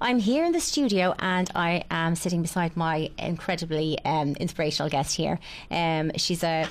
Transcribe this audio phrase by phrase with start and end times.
[0.00, 5.16] I'm here in the studio and I am sitting beside my incredibly um, inspirational guest
[5.16, 5.38] here.
[5.70, 6.68] Um, she's a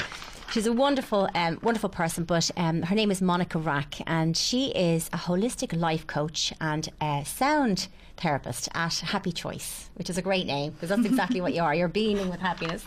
[0.54, 4.68] She's a wonderful, um, wonderful person, but um, her name is Monica Rack, and she
[4.68, 7.88] is a holistic life coach and a sound
[8.24, 11.76] therapist at Happy Choice, which is a great name because that's exactly what you are.
[11.76, 12.86] You're beaming with happiness.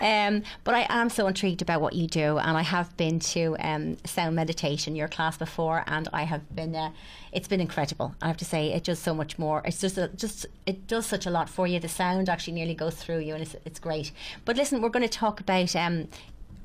[0.00, 3.56] Um, but I am so intrigued about what you do, and I have been to
[3.60, 6.74] um, sound meditation, your class before, and I have been.
[6.74, 6.90] Uh,
[7.30, 8.14] it's been incredible.
[8.22, 9.60] I have to say, it does so much more.
[9.66, 11.78] It's just, a, just it does such a lot for you.
[11.78, 14.12] The sound actually nearly goes through you, and it's, it's great.
[14.46, 16.08] But listen, we're going to talk about um,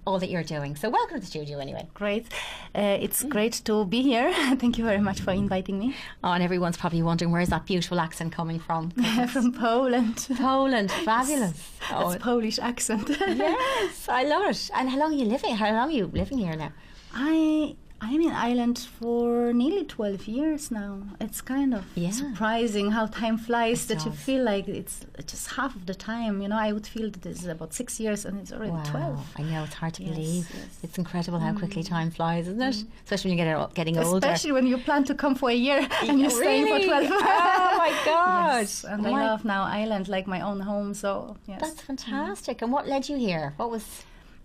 [0.05, 0.75] all that you're doing.
[0.75, 1.88] So welcome to the studio anyway.
[1.93, 2.27] Great.
[2.75, 4.34] Uh, it's great to be here.
[4.57, 5.95] Thank you very much for inviting me.
[6.23, 8.91] Oh, and everyone's probably wondering where's that beautiful accent coming from?
[9.27, 10.27] From Poland.
[10.38, 10.91] Poland.
[11.05, 11.71] Fabulous.
[11.91, 13.09] Oh, it's Polish accent.
[13.09, 14.70] yes, I love it.
[14.73, 15.55] And how long are you living?
[15.55, 16.71] How long are you living here now?
[17.13, 20.93] I I'm in Ireland for nearly 12 years now.
[21.21, 22.12] It's kind of Yeah.
[22.12, 26.41] surprising how time flies It that you feel like it's just half of the time.
[26.41, 29.18] You know, I would feel that it's about six years and it's already 12.
[29.40, 30.45] I know it's hard to Yes, believe.
[30.54, 30.65] yes.
[30.65, 30.84] Mm.
[30.85, 32.77] It's incredible how quickly time flies, isn't it?
[33.05, 34.17] Especially when you get getting older.
[34.27, 37.77] Especially when you plan to come for a year and you're staying for 12 Oh
[37.85, 38.60] my God.
[38.60, 40.93] Yes, and I love now Ireland like my own home.
[40.93, 42.62] So yes, That's fantastic.
[42.62, 43.54] And what led you here?
[43.57, 43.85] What was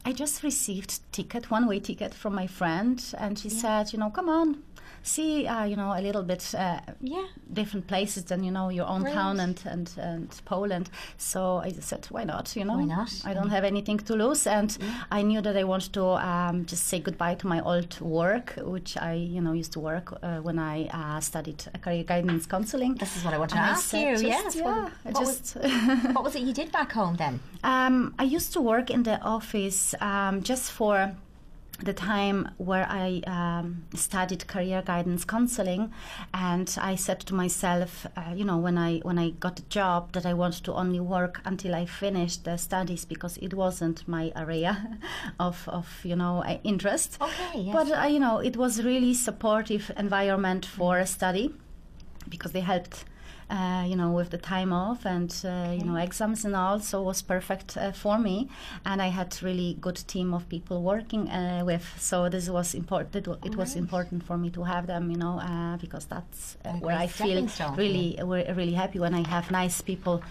[0.08, 4.08] I just received ticket, one way ticket from my friend, and she said, you know,
[4.08, 4.62] come on,
[5.02, 7.26] see, uh, you know, a little bit uh, yeah?
[7.52, 10.90] different places than you know your own town and, and and Poland.
[11.16, 12.54] So I just said, why not?
[12.56, 13.10] You know, Why not?
[13.24, 14.76] I don't have anything to lose, and
[15.10, 18.96] I knew that I wanted to um, just say goodbye to my old work, which
[18.96, 22.94] I you know used to work uh, when I uh, studied career guidance counseling.
[22.94, 24.10] This is what I want to And ask said you.
[24.12, 24.56] just- yes.
[24.56, 25.56] yeah, What, what just.
[25.56, 27.40] was, what was it you did back home then?
[27.64, 31.12] Um, I used to work in the office um, just for
[31.78, 35.92] the time where I um, studied career guidance counseling,
[36.34, 40.12] and I said to myself, uh, you know, when I when I got a job,
[40.12, 44.32] that I wanted to only work until I finished the studies because it wasn't my
[44.34, 44.98] area
[45.40, 47.18] of of you know uh, interest.
[47.20, 47.74] Okay, yes.
[47.74, 51.54] But uh, you know, it was really supportive environment for a study
[52.28, 53.04] because they helped.
[53.50, 57.00] Uh, you know, with the time off and uh, you know exams and all, so
[57.02, 58.46] was perfect uh, for me.
[58.84, 61.86] And I had really good team of people working uh, with.
[61.98, 63.16] So this was important.
[63.16, 66.72] It, it was important for me to have them, you know, uh, because that's uh,
[66.72, 68.18] where I feel stepping stone for really,
[68.54, 70.22] really happy when I have nice people.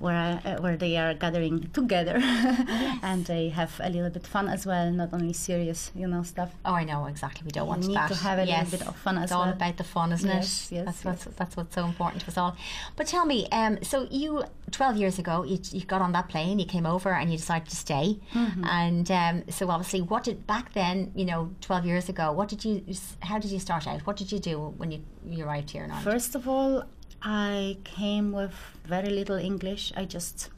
[0.00, 2.16] Where, I, uh, where they are gathering together
[3.02, 6.50] and they have a little bit fun as well, not only serious, you know, stuff.
[6.64, 7.42] Oh, I know exactly.
[7.44, 8.08] We don't want need that.
[8.08, 10.72] to have a little bit of fun as It's all about the fun, isn't Yes,
[10.72, 10.76] it?
[10.76, 11.04] yes, That's yes.
[11.26, 12.56] what's that's what's so important to us all.
[12.96, 16.58] But tell me, um, so you twelve years ago, you, you got on that plane,
[16.58, 18.18] you came over, and you decided to stay.
[18.32, 18.64] Mm-hmm.
[18.64, 21.12] And um, so obviously, what did back then?
[21.14, 22.82] You know, twelve years ago, what did you?
[23.20, 24.06] How did you start out?
[24.06, 26.10] What did you do when you you arrived here in Ireland?
[26.10, 26.84] First of all,
[27.22, 28.54] I came with
[28.84, 29.92] very little English.
[29.96, 30.50] I just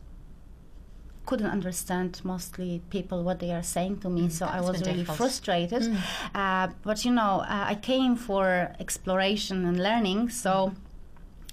[1.26, 5.18] couldn't understand mostly people what they are saying to me, so I was really difficult.
[5.18, 5.96] frustrated.
[6.34, 10.72] Uh, but you know, uh, I came for exploration and learning, so.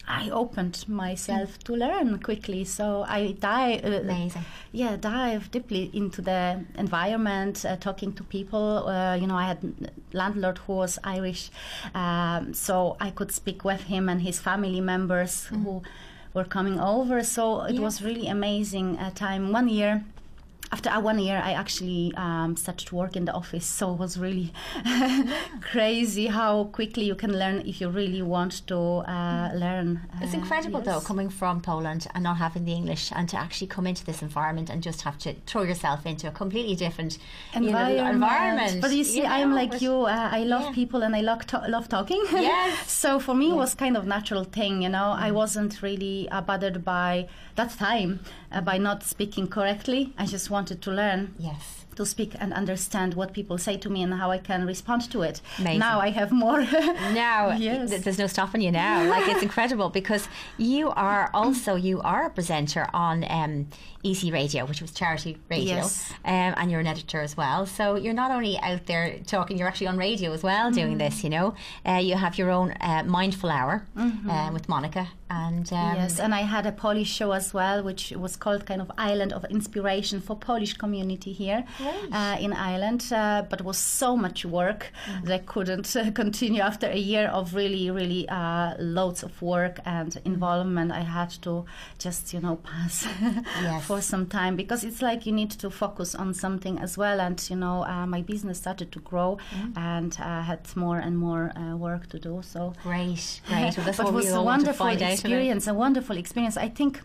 [0.10, 3.86] I opened myself to learn quickly, so I dive.
[3.86, 4.44] Uh, Amazing.
[4.72, 8.88] yeah, dive deeply into the environment, uh, talking to people.
[8.90, 11.52] Uh, you know, I had landlord who was Irish,
[11.94, 15.84] um, so I could speak with him and his family members who
[16.34, 17.24] were coming over.
[17.24, 17.82] So it Yeah.
[17.82, 19.52] was really amazing uh, time.
[19.52, 20.04] One year.
[20.72, 24.20] After one year, I actually um, started to work in the office, so it was
[24.20, 24.54] really
[25.62, 30.02] crazy how quickly you can learn if you really want to uh, learn.
[30.22, 33.68] It's Uh, incredible though, coming from Poland and not having the English, and to actually
[33.68, 37.18] come into this environment and just have to throw yourself into a completely different
[37.54, 38.14] you know, environment.
[38.16, 38.82] environment.
[38.82, 39.94] But you see, I'm like you.
[40.06, 40.72] Uh, I love Yeah.
[40.74, 42.24] people and I love, to- love talking.
[42.32, 42.92] Yes.
[42.92, 44.84] so for me, it was kind of natural thing.
[44.84, 47.28] You know, I wasn't really uh, bothered by
[47.60, 48.20] that time
[48.52, 50.14] uh, by not speaking correctly.
[50.18, 51.79] I just wanted to learn Yes.
[52.00, 55.18] To speak and understand what people say to me and how I can respond to
[55.30, 55.42] it.
[55.60, 55.80] Amazing.
[55.80, 56.62] Now I have more.
[57.28, 58.04] Now, Yes.
[58.04, 58.96] there's no stopping you now.
[59.14, 60.24] Like it's incredible because
[60.74, 63.54] you are also you are a presenter on um,
[64.12, 66.12] Easy Radio, which was charity radio, Yes.
[66.34, 67.66] um, and you're an editor as well.
[67.78, 71.06] So you're not only out there talking, you're actually on radio as well doing Mm-hmm.
[71.16, 71.24] this.
[71.26, 71.48] You know,
[71.90, 76.02] uh, you have your own uh, mindful hour uh, with Monica, and um, Mm-hmm.
[76.02, 79.32] Yes, and I had a Polish show as well, which was called kind of Island
[79.38, 81.60] of Inspiration for Polish community here.
[82.12, 85.26] Uh, in Ireland, uh, but it was so much work Mm.
[85.26, 89.80] that I couldn't uh, continue after a year of really, really uh, loads of work
[89.86, 90.92] and involvement.
[90.92, 91.66] I had to
[91.98, 93.08] just, you know, pass
[93.64, 93.86] Yes.
[93.86, 97.20] for some time because it's like you need to focus on something as well.
[97.22, 99.78] And, you know, uh, my business started to grow Mm.
[99.78, 102.42] and I had more and more uh, work to do.
[102.44, 103.78] So, Great, great.
[103.78, 105.12] Well, but it was a all want to wonderful find out.
[105.14, 106.58] experience, a wonderful experience.
[106.58, 107.02] I think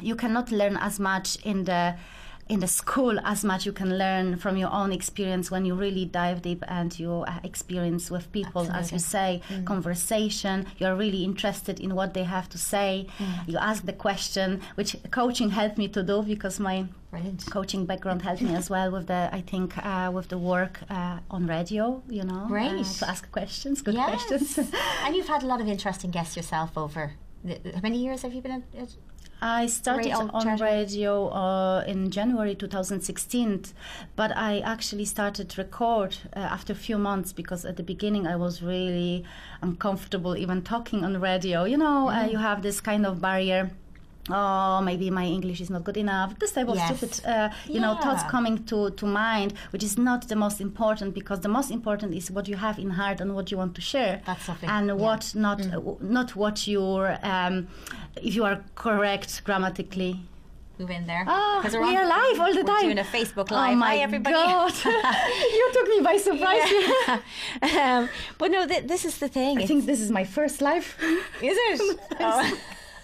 [0.00, 1.94] you cannot learn as much in the
[2.48, 6.04] in the school as much you can learn from your own experience when you really
[6.06, 11.78] dive deep and you uh, experience with people as you say conversation you're really interested
[11.80, 13.06] in what they have to say
[13.46, 17.46] you ask the question which coaching helped me to do because my Brilliant.
[17.50, 21.18] coaching background helped me as well with the i think uh, with the work uh,
[21.30, 22.70] on radio you know Right.
[22.70, 22.86] uh, Great.
[23.00, 24.08] to ask questions good Yes.
[24.10, 24.58] questions
[25.04, 27.04] and you've had a lot of interesting guests yourself over.
[27.44, 28.90] the- How many years have you been at?
[29.40, 30.62] I started on charity.
[30.62, 33.64] radio uh, in January 2016,
[34.16, 38.36] but I actually started record uh, after a few months because at the beginning I
[38.36, 39.24] was really
[39.62, 41.64] uncomfortable even talking on radio.
[41.64, 43.70] You know, uh, you have this kind of barrier.
[44.30, 46.38] Oh, maybe my English is not good enough.
[46.38, 46.86] This type of Yes.
[46.96, 51.14] stupid, uh, you know, thoughts coming to, to mind, which is not the most important
[51.14, 53.80] because the most important is what you have in heart and what you want to
[53.80, 54.68] share That's lovely.
[54.68, 54.94] and Yeah.
[54.94, 54.98] Mm.
[55.06, 57.68] what not uh, not what you're um,
[58.22, 60.20] if you are correct grammatically
[60.78, 61.24] move in there?
[61.26, 62.86] We we're on- are live all the time.
[62.86, 63.58] we're doing a Facebook live.
[63.66, 63.78] oh live.
[63.78, 64.34] my Hi, everybody.
[64.34, 64.72] god
[65.58, 66.70] you took me by surprise
[67.80, 68.08] um,
[68.38, 69.58] but no, th- this is the thing.
[69.62, 70.86] i think this is my first live
[71.42, 71.98] Is it?
[72.20, 72.58] Oh.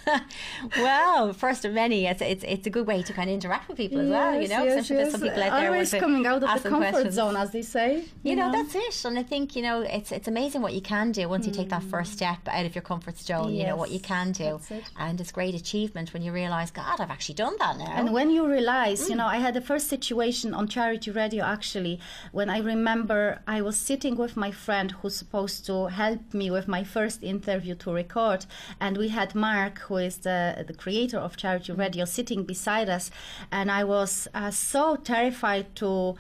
[0.79, 3.77] well, first of many, it's, it's it's a good way to kind of interact with
[3.77, 4.41] people as well.
[4.41, 5.13] You know, Yes, yes.
[5.13, 7.15] some people out there always coming out of the comfort questions.
[7.15, 9.05] zone as they say You know, that's it.
[9.05, 11.69] And I think, you know, it's it's amazing what you can do once you take
[11.71, 14.45] that first step out of your comfort zone, you know, what you can do.
[14.59, 14.85] that's it.
[14.99, 17.93] And it's great achievement when you realise, God, I've actually done that now.
[17.97, 19.11] And when you realize, Mm.
[19.11, 22.01] you know, I had the first situation on charity radio actually,
[22.33, 26.67] when I remember I was sitting with my friend who's supposed to help me with
[26.69, 28.47] my first interview to record,
[28.81, 31.79] and we had Mark, who is the the creator of charity Mm.
[31.79, 33.11] radio, sitting beside us,
[33.51, 36.15] and I was uh, so terrified to.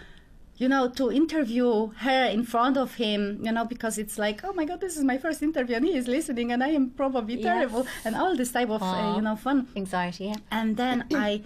[0.56, 4.53] You know, to interview her in front of him, you know, because it's like, oh
[4.53, 7.35] my God, this is my first interview, and he is listening, and I am probably
[7.35, 7.43] Yes.
[7.44, 9.67] terrible, and all this type of, uh, you know, fun.
[9.75, 10.37] Anxiety, yeah.
[10.53, 11.43] And then I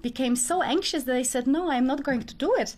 [0.00, 2.76] became so anxious that I said, no, I'm not going to do it.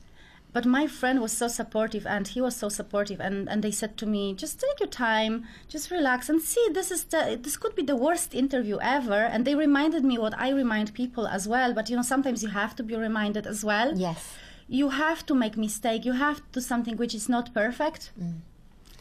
[0.52, 3.96] But my friend was so supportive and he was so supportive and, and they said
[3.98, 7.74] to me, just take your time, just relax and see this is the this could
[7.74, 9.20] be the worst interview ever.
[9.32, 11.74] And they reminded me what I remind people as well.
[11.74, 13.96] But you know, sometimes you have to be reminded as well.
[13.96, 14.34] Yes.
[14.68, 16.04] You have to make mistake.
[16.04, 18.10] You have to do something which is not perfect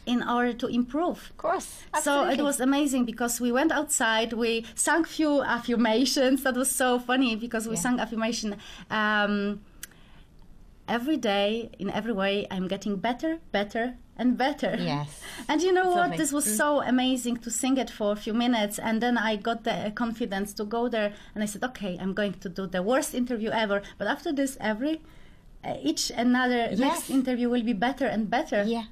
[0.06, 1.30] in order to improve.
[1.32, 1.84] Of course.
[1.94, 2.36] Absolutely.
[2.36, 6.44] So it was amazing because we went outside, we sang few affirmations.
[6.44, 7.82] That was so funny because we Yeah.
[7.82, 8.56] sang affirmation
[8.90, 9.60] um,
[10.88, 12.48] every day in every way.
[12.52, 14.76] I'm getting better, better, and better.
[14.80, 15.22] Yes.
[15.50, 16.18] And you know It's what?
[16.18, 19.64] This was so amazing to sing it for a few minutes, and then I got
[19.64, 23.14] the confidence to go there, and I said, "Okay, I'm going to do the worst
[23.14, 25.02] interview ever." But after this, every
[25.64, 26.80] uh, each another Yes.
[26.80, 28.86] next interview will be better and better Yeah.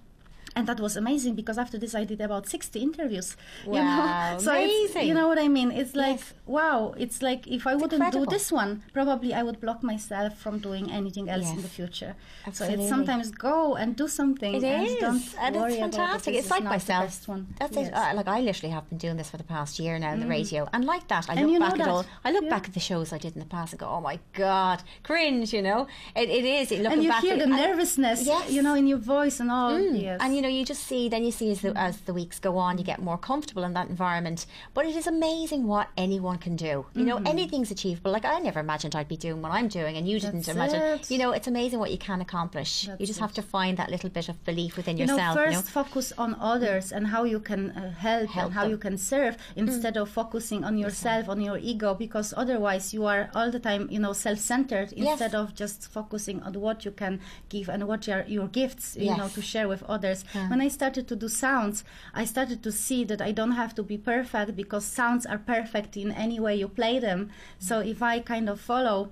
[0.55, 3.35] And that was amazing because after this I did about 60 interviews.
[3.65, 4.39] You Wow, know?
[4.45, 5.07] So amazing.
[5.07, 5.71] you know what I mean?
[5.71, 6.33] It's like Yes.
[6.45, 8.25] wow, it's like if I wouldn't incredible.
[8.25, 12.15] do this one, probably I would block myself from doing anything else in the future.
[12.47, 12.77] Absolutely.
[12.77, 15.93] So it's sometimes go and do something It and is, don't and worry it's about
[15.93, 16.35] fantastic.
[16.35, 17.05] It's like myself.
[17.05, 17.47] best one.
[17.59, 17.87] That's Yes.
[17.89, 17.93] it.
[17.93, 20.27] Uh, like I literally have been doing this for the past year now in the
[20.37, 22.05] radio, and like that, I And look back at all.
[22.23, 22.49] I look Yeah.
[22.55, 25.53] back at the shows I did in the past and go, "Oh my god, cringe!"
[25.57, 25.81] You know,
[26.15, 26.71] it, it is.
[26.71, 28.51] Looking and you back hear at, the nervousness, Yes.
[28.55, 29.79] you know, in your voice and all.
[29.79, 30.19] Yes.
[30.21, 32.57] And you know, you just see, then you see as the, as the weeks go
[32.57, 34.45] on, you get more comfortable in that environment.
[34.73, 36.85] But it is amazing what anyone can do.
[36.93, 38.11] You know, anything's achievable.
[38.11, 40.81] Like I never imagined I'd be doing what I'm doing, and you didn't That's imagine.
[40.81, 41.11] it.
[41.11, 42.87] You know, it's amazing what you can accomplish.
[42.99, 43.25] you just it.
[43.25, 45.35] have to find that little bit of belief within you know, yourself.
[45.35, 48.61] first you know, focus on others and how you can uh, help, Help and how
[48.61, 48.69] them.
[48.69, 48.71] Mm.
[48.71, 53.29] you can serve instead of focusing on yourself, on your ego, because otherwise you are
[53.35, 55.11] all the time, you know, self-centered Yes.
[55.11, 57.19] instead of just focusing on what you can
[57.49, 60.23] give and what are your gifts, you know, to share with others.
[60.49, 63.83] When I started to do sounds, I started to see that I don't have to
[63.83, 67.29] be perfect because sounds are perfect in any way you play them.
[67.59, 69.11] So if I kind of follow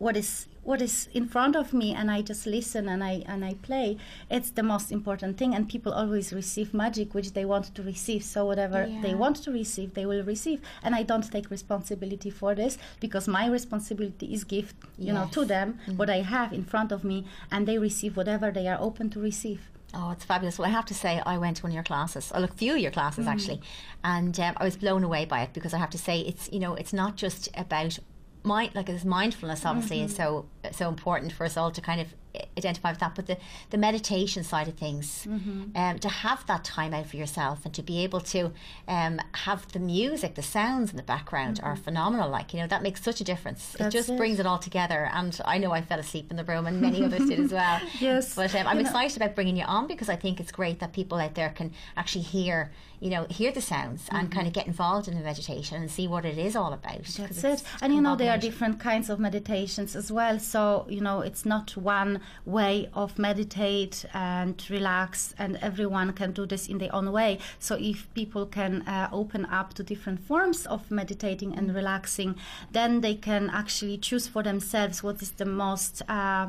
[0.00, 3.44] what is what is in front of me and I just listen and I and
[3.44, 3.98] I play
[4.30, 5.54] it's the most important thing.
[5.54, 8.24] And people always receive magic which they want to receive.
[8.24, 10.60] So whatever they want to receive they will receive.
[10.82, 15.40] And I don't take responsibility for this because my responsibility is give you know to
[15.40, 15.48] Yes.
[15.48, 15.96] them mm.
[15.96, 17.26] what I have in front of me.
[17.50, 19.60] And they receive whatever they are open to receive
[19.92, 20.58] Oh, it's fabulous.
[20.58, 22.74] Well, I have to say, I went to one of your classes, or a few
[22.74, 22.94] of your Mm.
[22.94, 23.60] classes actually,
[24.04, 26.60] and um, I was blown away by it because I have to say, it's you
[26.60, 27.98] know, it's not just about
[28.42, 30.06] mind like this mindfulness obviously Mm-hmm.
[30.06, 32.14] is so so important for us all to kind of
[32.56, 33.36] identify with that but the
[33.70, 35.76] the meditation side of things Mm-hmm.
[35.76, 38.52] um, to have that time out for yourself and to be able to
[38.88, 42.82] um, have the music the sounds in the background are phenomenal like you know that
[42.82, 43.82] makes such a difference Mm-hmm.
[43.84, 44.16] That's it just it.
[44.16, 47.02] brings it all together and I know I fell asleep in the room and many
[47.04, 48.34] others did as well Yes.
[48.34, 50.78] but um, I'm You know- excited about bringing you on because I think it's great
[50.80, 52.70] that people out there can actually hear
[53.00, 56.06] you know hear the sounds and kind of get involved in the meditation and see
[56.06, 57.22] what it is all about Mm-hmm.
[57.22, 57.68] That's it.
[57.82, 60.38] And you know, there are different kinds of meditations as well.
[60.38, 66.46] So, you know, it's not one way of meditate and relax, and everyone can do
[66.46, 67.38] this in their own way.
[67.58, 72.36] So, if people can uh, open up to different forms of meditating and relaxing,
[72.72, 76.02] then they can actually choose for themselves what is the most.
[76.08, 76.48] Uh,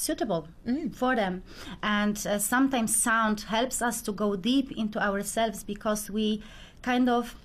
[0.00, 0.48] suitable
[0.92, 1.42] for them.
[1.82, 6.42] And uh, sometimes sound helps us to go deep into ourselves because we
[6.82, 7.36] kind of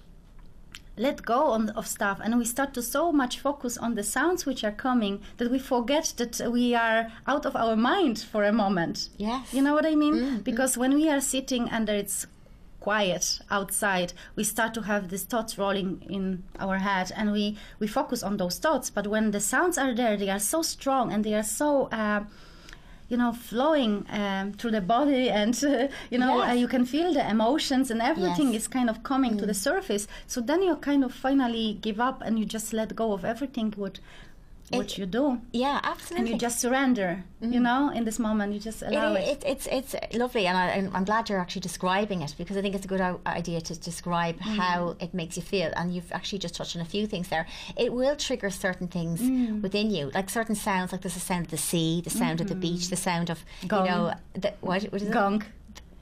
[0.98, 4.46] let go on, of stuff and we start to so much focus on the sounds
[4.46, 8.54] which are coming that we forget that we are out of our mind for a
[8.54, 9.10] moment.
[9.18, 9.54] Yes.
[9.54, 10.40] you know what i mean?
[10.40, 12.28] Because when we are sitting under it's
[12.80, 17.88] quiet outside we start to have these thoughts rolling in our head and we we
[17.88, 18.90] focus on those thoughts.
[18.90, 22.24] But when the sounds are there they are so strong and they are so uh,
[23.10, 26.50] you know flowing um, through the body and uh, you know Yes.
[26.50, 28.64] uh, you can feel the emotions and everything Yes.
[28.64, 32.22] is kind of coming to the surface so then you kind of finally give up
[32.26, 34.00] and you just let go of everything what
[34.72, 36.18] what It- you do yeah absolutely.
[36.20, 39.68] and you just surrender you know in this moment you just allow it, it, it,
[39.68, 40.68] it's it's lovely, and I,
[40.98, 43.74] I'm glad you're actually describing it because I think it's a good o- idea to
[43.80, 44.58] describe Mm.
[44.64, 45.70] how it makes you feel.
[45.78, 47.46] And you've actually just touched on a few things there.
[47.78, 49.62] It will trigger certain things Mm.
[49.62, 52.48] within you, like certain sounds, like there's the sound of the sea, the sound of
[52.48, 53.86] the beach, the sound of Gong.
[53.86, 55.12] you know the, what, what is it?
[55.12, 55.44] gong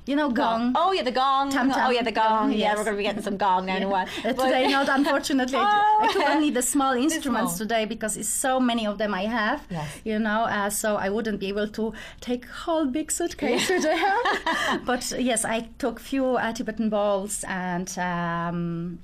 [0.06, 1.52] you know gong Oh yeah, the gong.
[1.52, 1.88] Tam tam.
[1.88, 2.52] Oh yeah, the gong.
[2.52, 4.08] Yeah, we're going to be getting some gong now in a while.
[4.24, 5.58] But- today, not unfortunately.
[5.58, 6.06] I Oh.
[6.06, 9.66] I took only the small instruments today because it's so many of them I have.
[9.70, 9.90] Yes.
[10.04, 14.02] You know, uh, so I wouldn't be able to take whole big suitcase today.
[14.86, 17.88] but yes, I took few uh, Tibetan bowls and.
[17.98, 19.00] Um,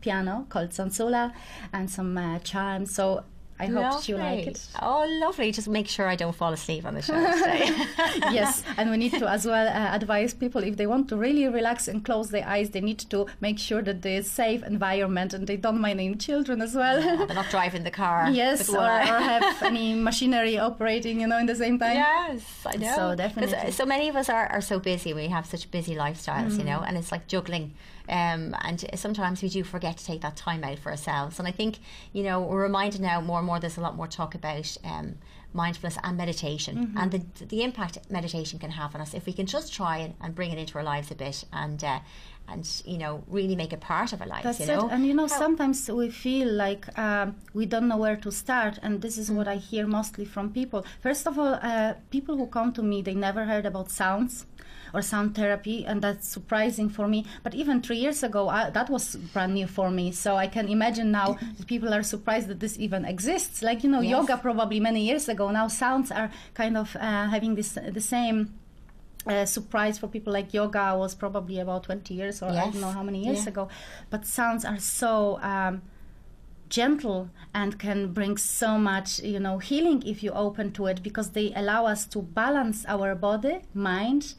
[0.00, 1.34] piano called Sansula
[1.70, 2.94] and some uh, chimes.
[2.94, 3.24] So
[3.60, 4.66] I hope you like it.
[4.80, 5.52] Oh, lovely.
[5.52, 7.66] Just make sure I don't fall asleep on the show today.
[8.38, 11.46] yes, and we need to as well uh, advise people if they want to really
[11.48, 15.46] relax and close their eyes, they need to make sure that there's safe environment and
[15.46, 17.00] they don't mind any children as well.
[17.26, 18.30] They're not driving the car.
[18.30, 21.96] yes, or, or have any machinery operating, you know, in the same time.
[21.96, 22.86] Yes, I know.
[22.86, 23.72] So 'Cause, uh, definitely.
[23.72, 25.12] So many of us are, are so busy.
[25.14, 26.70] We have such busy lifestyles, you Mm.
[26.70, 27.72] know, and it's like juggling.
[28.10, 31.38] Um, and sometimes we do forget to take that time out for ourselves.
[31.38, 31.78] And I think,
[32.12, 33.60] you know, we're reminded now more and more.
[33.60, 35.14] There's a lot more talk about um,
[35.54, 36.98] mindfulness and meditation Mm-hmm.
[36.98, 40.14] and the the impact meditation can have on us if we can just try and,
[40.20, 41.82] and bring it into our lives a bit and.
[41.84, 42.00] Uh,
[42.48, 44.42] and you know, really make it part of our lives.
[44.42, 44.92] That's you know, it.
[44.92, 48.76] And you know, How- sometimes we feel like um, we don't know where to start,
[48.82, 50.84] and this is what I hear mostly from people.
[51.00, 54.46] First of all, uh, people who come to me, they never heard about sounds
[54.94, 57.24] or sound therapy, and that's surprising for me.
[57.42, 60.12] But even three years ago, I, that was brand new for me.
[60.12, 63.62] So I can imagine now that people are surprised that this even exists.
[63.62, 64.10] Like you know, Yes.
[64.10, 65.50] yoga probably many years ago.
[65.50, 68.54] Now sounds are kind of uh, having this the same.
[69.26, 72.90] Uh, surprise for people like yoga was probably about 20 years or I don't know
[72.90, 73.50] how many years Yeah.
[73.50, 73.68] ago
[74.08, 75.82] but sounds are so um,
[76.70, 81.30] gentle and can bring so much you know healing if you open to it because
[81.30, 84.34] they allow us to balance our body mind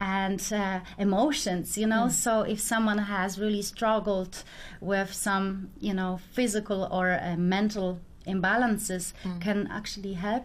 [0.00, 4.42] and uh, emotions you know so if someone has really struggled
[4.80, 10.44] with some you know physical or uh, mental imbalances can actually help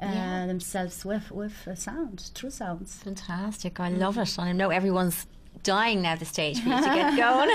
[0.00, 0.46] uh, Yeah.
[0.46, 3.78] themselves with with uh, sound true sounds fantastic.
[3.80, 4.38] I love it.
[4.38, 5.26] And I know everyone's
[5.62, 6.16] dying now.
[6.16, 7.50] The stage for you to get going.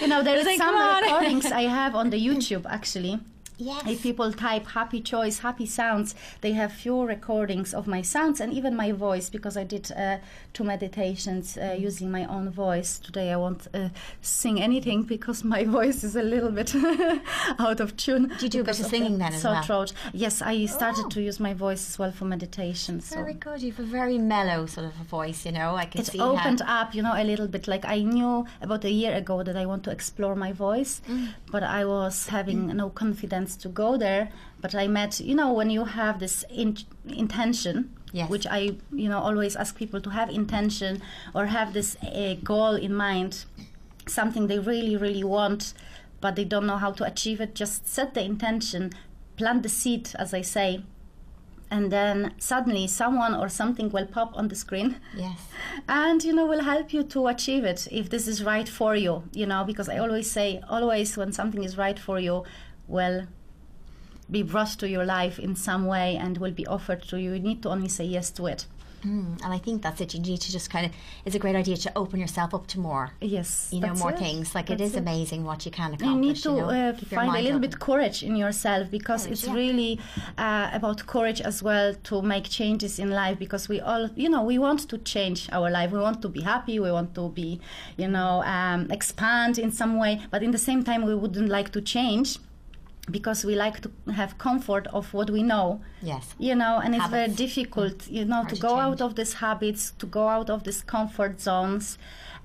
[0.00, 3.18] you know there is some recordings i have on the youtube actually
[3.58, 3.82] yes.
[3.86, 8.52] If people type happy choice, happy sounds, they have few recordings of my sounds and
[8.52, 10.18] even my voice because I did uh,
[10.52, 12.98] two meditations uh, using my own voice.
[12.98, 13.88] Today I won't uh,
[14.20, 16.74] sing anything because my voice is a little bit
[17.58, 18.28] out of tune.
[18.38, 19.62] Do you do a bit of the singing then as well?
[19.62, 19.92] throat.
[20.12, 21.08] Yes, I started Oh.
[21.10, 23.00] to use my voice as well for meditation.
[23.00, 23.62] So Very good.
[23.62, 25.74] You have a very mellow sort of a voice, you know.
[25.76, 26.82] I can it's see opened how.
[26.82, 27.68] up, you know, a little bit.
[27.68, 31.28] Like I knew about a year ago that I want to explore my voice, Mm.
[31.50, 34.28] but I was having no confidence to go there.
[34.60, 36.76] But I met, you know, when you have this in-
[37.08, 38.30] intention, Yes.
[38.30, 41.02] which I, you know, always ask people to have intention
[41.34, 43.44] or have this uh, goal in mind,
[44.06, 45.74] something they really, really want,
[46.20, 47.54] but they don't know how to achieve it.
[47.54, 48.92] Just set the intention,
[49.36, 50.82] plant the seed, as I say.
[51.70, 55.38] And then suddenly someone or something will pop on the screen Yes.
[55.88, 59.24] and you know will help you to achieve it if this is right for you
[59.34, 62.42] you know because i always say always when something is right for you
[62.86, 63.26] well
[64.30, 67.32] be brought to your life in some way and will be offered to you.
[67.32, 68.66] You need to only say yes to it.
[69.04, 70.14] Mm, and I think that's it.
[70.14, 70.92] You need to just kind of,
[71.24, 73.12] it's a great idea to open yourself up to more.
[73.20, 73.68] Yes.
[73.72, 74.18] You know, more it.
[74.18, 74.54] things.
[74.54, 74.98] Like that's it is it.
[74.98, 76.08] amazing what you can accomplish.
[76.08, 76.90] You need to you know?
[76.90, 77.60] uh, find a little open.
[77.60, 79.54] bit courage in yourself because Courage, it's yeah.
[79.54, 80.00] really
[80.36, 84.42] uh, about courage as well to make changes in life because we all, you know,
[84.42, 85.92] we want to change our life.
[85.92, 86.80] We want to be happy.
[86.80, 87.60] We want to be,
[87.96, 90.20] you know, um, expand in some way.
[90.30, 92.38] But in the same time, we wouldn't like to change
[93.10, 95.80] because we like to have comfort of what we know.
[96.00, 96.34] Yes.
[96.38, 99.32] you know and it's very difficult you know Hard to to go out of these
[99.32, 101.98] habits to go out of these comfort zones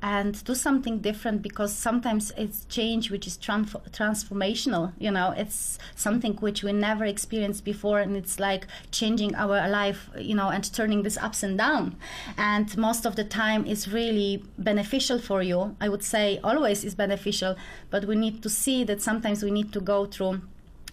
[0.04, 5.34] and do something different because sometimes it's change which is transf- transformational you know.
[5.36, 10.50] It's something which we never experienced before and it's like changing our life you know
[10.50, 11.96] and turning this ups and down.
[12.38, 15.78] And most of the time it's really beneficial for you.
[15.80, 17.56] I would say always is beneficial
[17.90, 20.42] but we need to see that sometimes we need to go through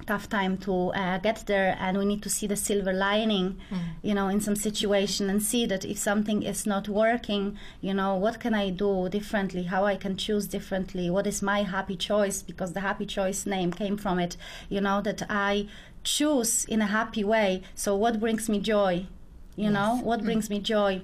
[0.07, 3.59] tough time to uh, get there and we need to see the silver lining
[4.03, 8.15] you know in some situation and see that if something is not working you know
[8.15, 9.65] what can i do differently?
[9.65, 11.11] How i can choose differently?
[11.11, 12.43] What is my happy choice?
[12.43, 14.37] Because the happy choice name came from it
[14.69, 15.67] you know that i
[16.03, 17.63] choose in a happy way.
[17.75, 19.07] So what brings me joy?
[19.57, 21.03] You know what brings me joy?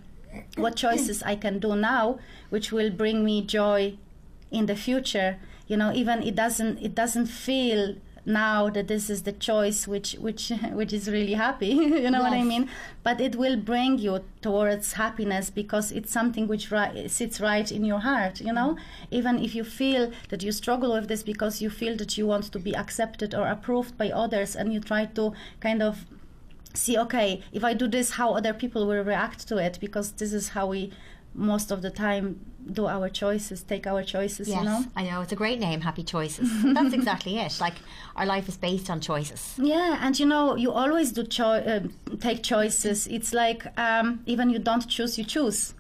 [0.57, 2.19] What choices i can do now
[2.51, 3.97] which will bring me joy
[4.51, 5.39] in the future?
[5.67, 10.15] You know even it doesn't it doesn't feel now that this is the choice which
[10.15, 11.69] which which is really happy
[12.05, 12.69] you know what i mean?
[13.03, 17.85] But it will bring you towards happiness because it's something which ri- sits right in
[17.85, 18.75] your heart you know?
[18.75, 18.79] Mm.
[19.13, 22.45] Even if you feel that you struggle with this because you feel that you want
[22.53, 26.05] to be accepted or approved by others and you try to kind of
[26.75, 30.33] see okay if i do this how other people will react to it because this
[30.33, 30.93] is how we
[31.37, 32.41] most of the time
[32.73, 35.21] do our choices take our choices Yes, you know I know.
[35.21, 36.49] It's a great name, Happy Choices.
[36.75, 37.59] That's exactly it.
[37.61, 37.75] Like,
[38.17, 39.55] our life is based on choices.
[39.59, 44.51] yeah and you know you always do cho- um take choices it's like um, even
[44.51, 45.75] you don't choose you choose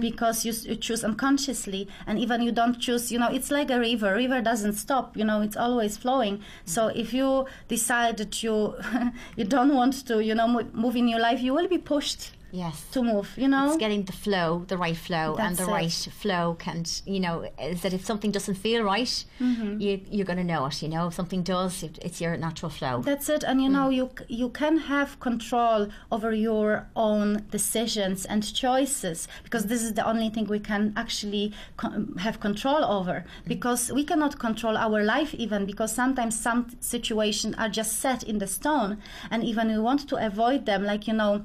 [0.00, 3.78] because you, you choose unconsciously and even you don't choose you know it's like a
[3.78, 8.74] river river doesn't stop you know it's always flowing so if you decide that you
[9.36, 12.84] you don't want to you know move in your life you will be pushed Yes.
[12.92, 15.78] to move you know It's getting the flow, the right flow, and the it.
[15.78, 15.90] right
[16.22, 19.80] flow can, you know, is that if something doesn't feel right, Mm-hmm.
[19.80, 20.82] you, you're going to know it.
[20.82, 23.00] You know, if something does, it, it's your natural flow.
[23.02, 28.42] That's it, and you know you you can have control over your own decisions and
[28.54, 33.24] choices because this is the only thing we can actually co- have control over.
[33.46, 38.38] Because we cannot control our life even because sometimes some situations are just set in
[38.38, 38.98] the stone,
[39.30, 41.44] and even we want to avoid them, like you know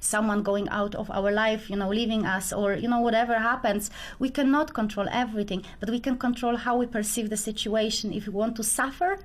[0.00, 3.90] someone going out of our life, you know, leaving us, or you know, whatever happens,
[4.18, 8.12] we cannot control everything, but we can control how we perceive the situation.
[8.12, 9.18] If we want to suffer,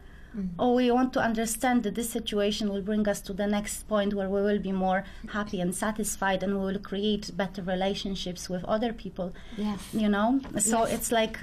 [0.60, 4.14] or we want to understand that this situation will bring us to the next point
[4.14, 8.64] where we will be more happy and satisfied, and we will create better relationships with
[8.66, 9.32] other people.
[9.58, 9.80] Yes.
[9.94, 10.94] You know, so Yes.
[10.96, 11.40] it's like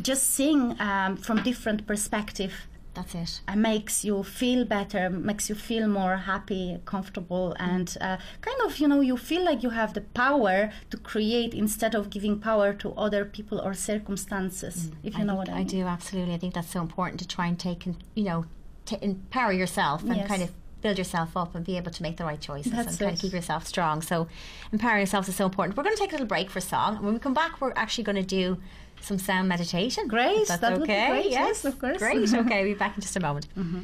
[0.00, 2.52] just seeing um, from different perspective
[2.94, 3.40] That's it.
[3.46, 8.78] uh, makes you feel better, makes you feel more happy, comfortable, and uh, kind of,
[8.78, 12.72] you know, you feel like you have the power to create instead of giving power
[12.74, 15.60] to other people or circumstances, if you I know what I mean.
[15.60, 16.34] I do absolutely.
[16.34, 18.46] I think that's so important to try and take, and you know,
[18.86, 20.28] to empower yourself and Yes.
[20.28, 22.98] kind of build yourself up and be able to make the right choices That's and
[22.98, 24.00] kind of keep yourself strong.
[24.00, 24.28] So,
[24.72, 25.76] empowering yourself is so important.
[25.76, 27.72] We're going to take a little break for song, and when we come back, we're
[27.76, 28.58] actually going to do
[29.00, 30.08] some sound meditation.
[30.08, 31.08] Great, that's that would be okay.
[31.08, 31.30] great.
[31.30, 31.98] Yes, Yes, of course.
[31.98, 32.32] Great.
[32.32, 33.46] Okay, we'll be back in just a moment.
[33.56, 33.80] Mm-hmm.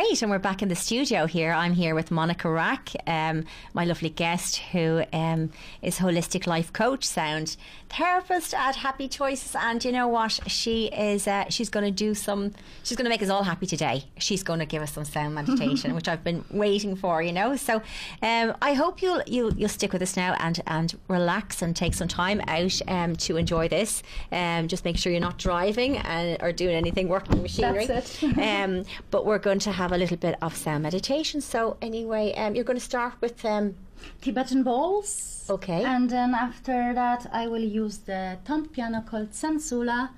[0.00, 1.50] Great, and we're back in the studio here.
[1.50, 5.50] I'm here with Monica Rack, um, my lovely guest, who um,
[5.82, 7.56] is holistic life coach, sound
[7.88, 10.38] therapist at Happy Choices, and you know what?
[10.46, 11.26] She is.
[11.26, 12.52] Uh, she's going to do some.
[12.84, 14.04] She's going to make us all happy today.
[14.18, 17.20] She's going to give us some sound meditation, which I've been waiting for.
[17.20, 17.82] You know, so
[18.22, 21.94] um, I hope you'll you'll you'll stick with us now and and relax and take
[21.94, 24.04] some time out um, to enjoy this.
[24.30, 27.86] Um, just make sure you're not driving and, or doing anything working machinery.
[27.86, 28.38] That's it.
[28.38, 31.40] um, but we're going to have have a little bit of sound meditation.
[31.40, 33.74] So anyway, um, you're going to start with um,
[34.20, 35.46] Tibetan bowls.
[35.48, 35.82] Okay.
[35.82, 40.10] And then after that, I will use the thumb piano called Sansula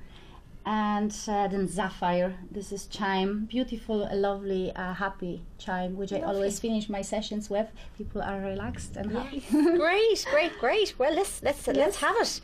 [0.66, 2.34] and uh, then Zaphir.
[2.50, 6.26] This is chime, beautiful, lovely, uh, happy chime, which lovely.
[6.26, 7.68] I always finish my sessions with.
[7.96, 9.22] People are relaxed and yes.
[9.22, 9.40] happy.
[9.78, 10.98] great, great, great.
[10.98, 11.76] Well, let's let's yes.
[11.76, 12.40] let's have it.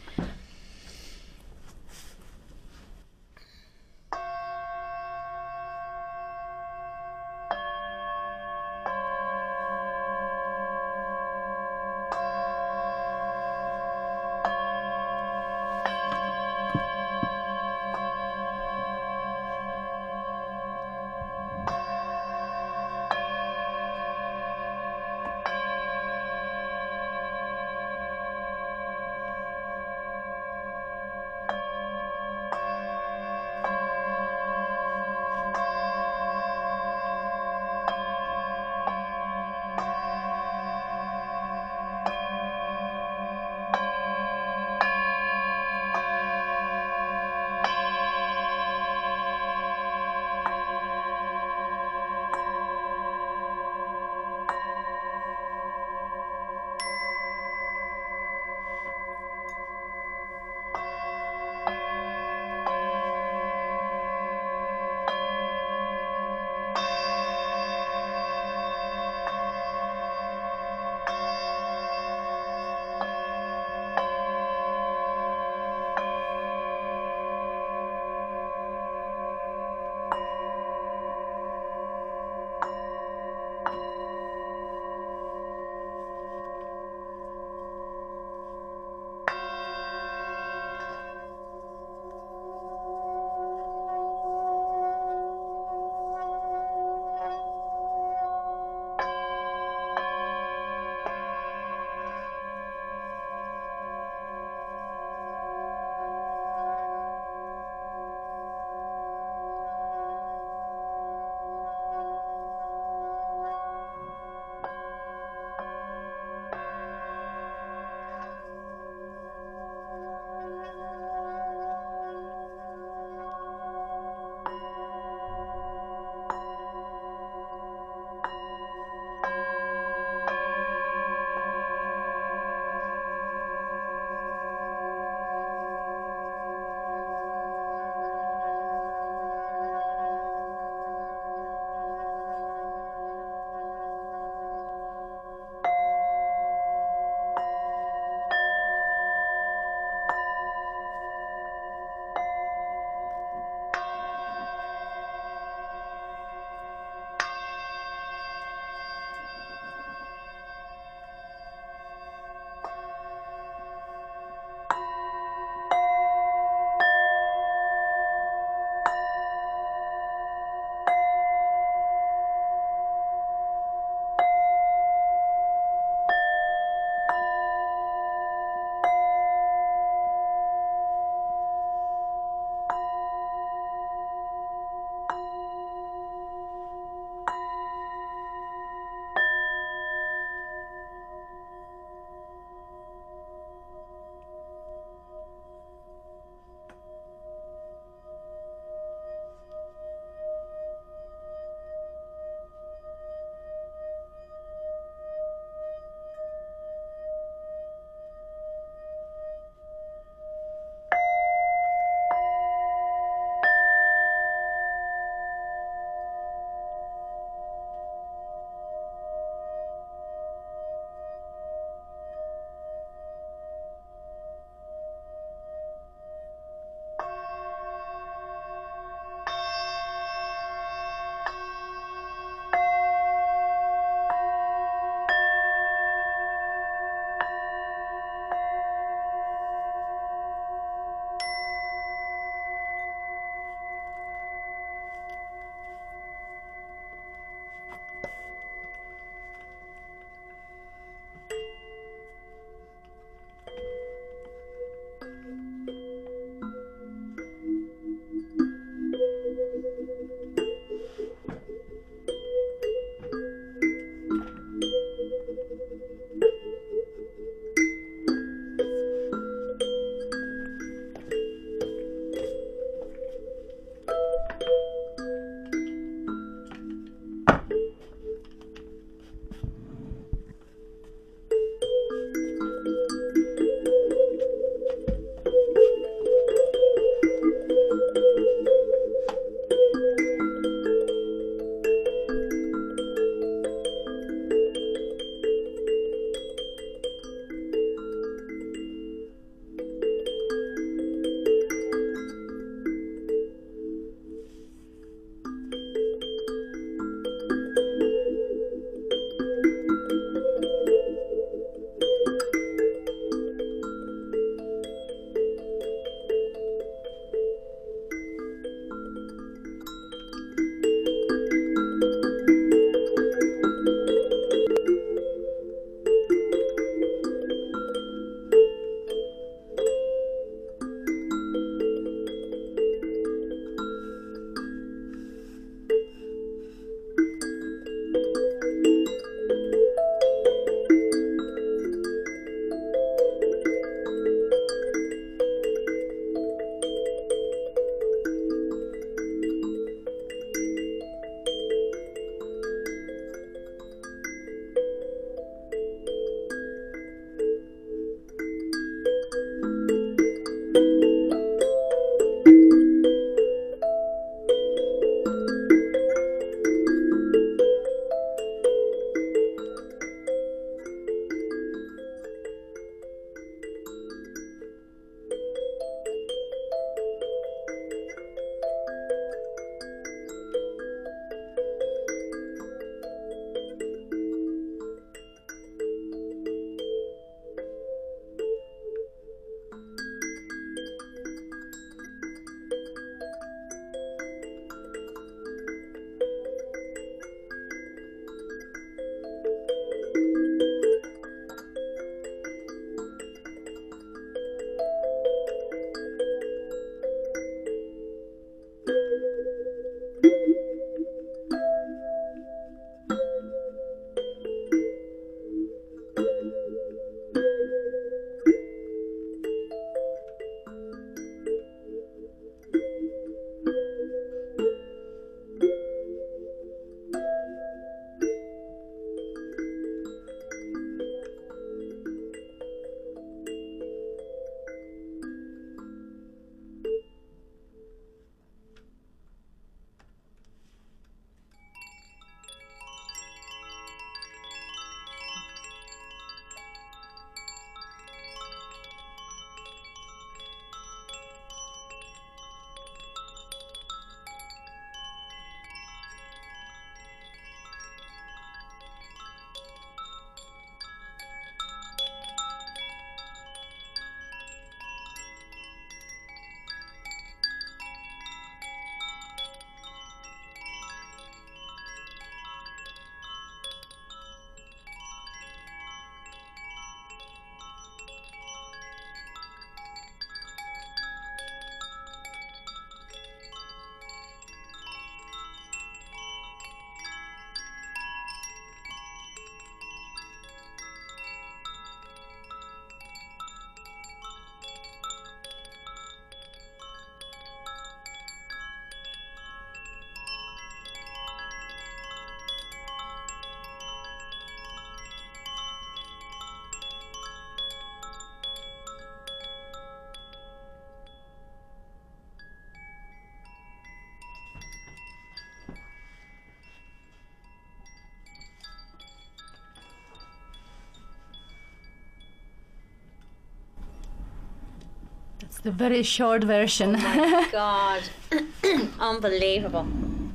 [525.46, 526.74] The very short version.
[526.76, 527.82] Oh my God.
[528.80, 529.64] Unbelievable.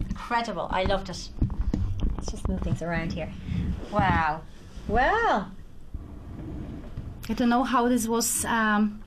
[0.09, 0.67] Incredible.
[0.69, 1.29] I loved it.
[2.17, 3.31] Let's just move things around here.
[3.93, 4.41] Wow.
[4.89, 5.49] Well.
[7.29, 9.01] I don't know how this was, um,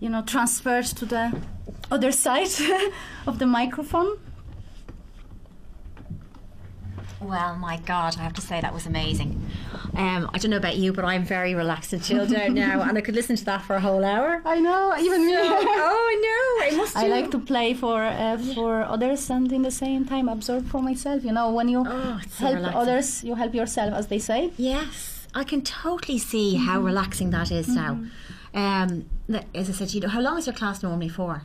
[0.00, 1.40] you know, transferred to the
[1.88, 2.48] other side
[3.28, 4.18] of the microphone.
[7.20, 9.40] Well, my God, I have to say that was amazing.
[10.02, 12.98] Um, I don't know about you, but I'm very relaxed and chilled out now, and
[12.98, 14.42] I could listen to that for a whole hour.
[14.44, 15.34] I know, even me.
[15.36, 16.46] oh, I know.
[16.66, 16.96] I must.
[16.96, 20.62] I do- like to play for uh, for others and in the same time absorb
[20.72, 21.18] for myself.
[21.24, 24.50] You know, when you Oh, it's so help others, you help yourself, as they say.
[24.58, 27.92] Yes, I can totally see how relaxing that is now.
[28.54, 28.90] Um,
[29.54, 31.42] as I said, you know, how long is your class normally for?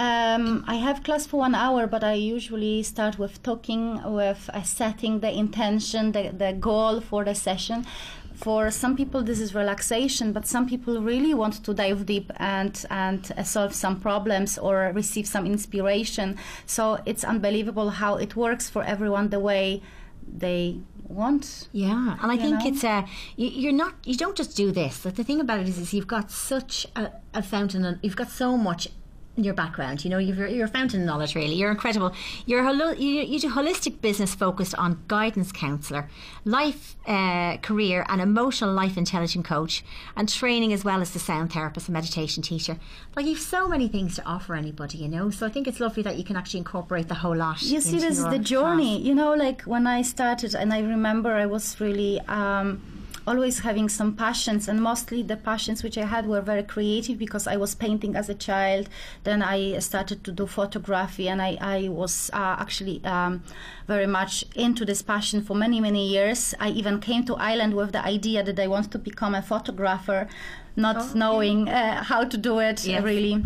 [0.00, 4.62] Um, I have class for one hour, but I usually start with talking, with uh,
[4.62, 7.84] setting the intention, the, the goal for the session.
[8.32, 12.82] For some people, this is relaxation, but some people really want to dive deep and
[12.88, 16.38] and uh, solve some problems or receive some inspiration.
[16.64, 19.82] So it's unbelievable how it works for everyone the way
[20.26, 21.68] they want.
[21.72, 22.68] Yeah, and I think know?
[22.68, 23.02] it's uh,
[23.36, 25.04] you, you're not you don't just do this.
[25.04, 28.16] Like the thing about it is, is you've got such a, a fountain, and you've
[28.16, 28.88] got so much
[29.36, 30.04] your background.
[30.04, 31.34] You know, you've, you're a fountain of knowledge.
[31.34, 32.12] Really, you're incredible.
[32.46, 36.08] You're a holo- you, you do holistic business focused on guidance counselor,
[36.44, 39.84] life, uh, career, and emotional life intelligent coach,
[40.16, 42.78] and training as well as the sound therapist and meditation teacher.
[43.16, 44.98] Like you've so many things to offer anybody.
[44.98, 47.62] You know, so I think it's lovely that you can actually incorporate the whole lot.
[47.62, 48.44] You see, this is the class.
[48.44, 49.00] journey.
[49.00, 53.88] You know, like when I started, and I remember I was really um, always having
[53.88, 57.74] some passions, and mostly the passions which I had were very creative because I was
[57.74, 58.88] painting as a child.
[59.24, 63.42] Then I started to do photography, and I, I was uh, actually um,
[63.86, 66.54] very much into this passion for many, many years.
[66.60, 70.28] I even came to Ireland with the idea that I want to become a photographer,
[70.76, 73.02] not knowing uh, how to do it Yes.
[73.02, 73.44] really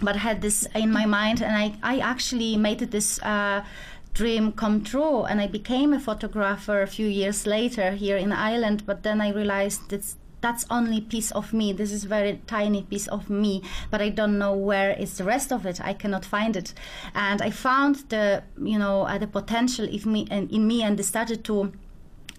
[0.00, 3.64] but I had this in my mind, and I, I actually made this uh,
[4.14, 5.24] dream come true.
[5.24, 8.84] And I became a photographer a few years later here in Ireland.
[8.86, 11.72] But then I realized that's that's only piece of me.
[11.72, 15.52] This is very tiny piece of me, but I don't know where is the rest
[15.52, 15.80] of it.
[15.80, 16.74] I cannot find it,
[17.14, 21.04] and I found the you know uh, the potential in me and in me, and
[21.04, 21.72] started to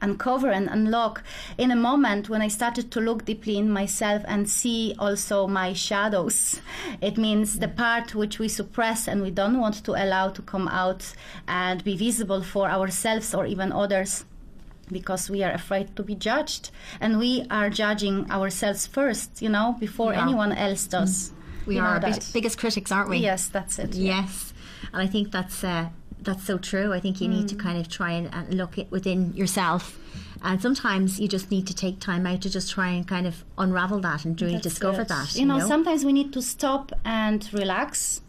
[0.02, 1.24] uncover and unlock
[1.58, 5.74] in a moment when I started to look deeply in myself and see also my
[5.74, 6.62] shadows.
[7.02, 10.68] It means the part which we suppress and we don't want to allow to come
[10.68, 11.14] out
[11.48, 14.26] and be visible for ourselves or even others.
[14.92, 19.76] Because we are afraid to be judged, and we are judging ourselves first, you know,
[19.80, 20.24] before Yeah.
[20.24, 21.32] anyone else does.
[21.68, 23.18] We You are our big, biggest critics, aren't we?
[23.20, 23.94] Yes, that's it.
[23.94, 24.52] Yes,
[24.92, 25.90] and I think that's uh,
[26.21, 26.93] that's so true.
[26.93, 27.60] I think you need to Mm.
[27.60, 29.97] kind of try and, and look it within yourself,
[30.41, 33.43] and sometimes you just need to take time out to just try and kind of
[33.58, 35.08] unravel that and really That's discover it.
[35.10, 35.36] that.
[35.36, 38.21] You know, sometimes we need to stop and relax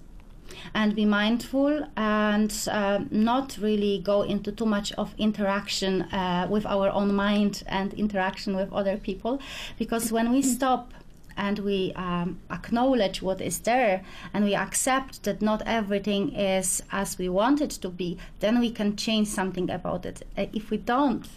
[0.74, 6.66] and be mindful and uh, not really go into too much of interaction uh, with
[6.66, 9.40] our own mind and interaction with other people
[9.78, 10.92] because when we stop
[11.36, 17.18] and we um, acknowledge what is there and we accept that not everything is as
[17.18, 20.76] we want it to be then we can change something about it Uh, if we
[20.76, 21.28] don't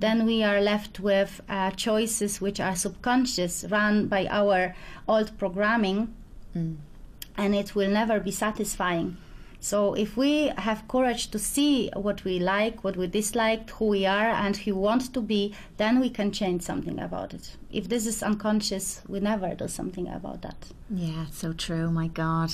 [0.00, 4.74] then we are left with uh, choices which are subconscious, run by our
[5.06, 6.14] old programming,
[7.36, 9.18] and it will never be satisfying.
[9.62, 14.06] So, if we have courage to see what we like, what we dislike, who we
[14.06, 17.56] are, and who we want to be, then we can change something about it.
[17.70, 20.68] If this is unconscious, we never do something about that.
[20.88, 21.90] Yeah, so true.
[21.90, 22.50] My God,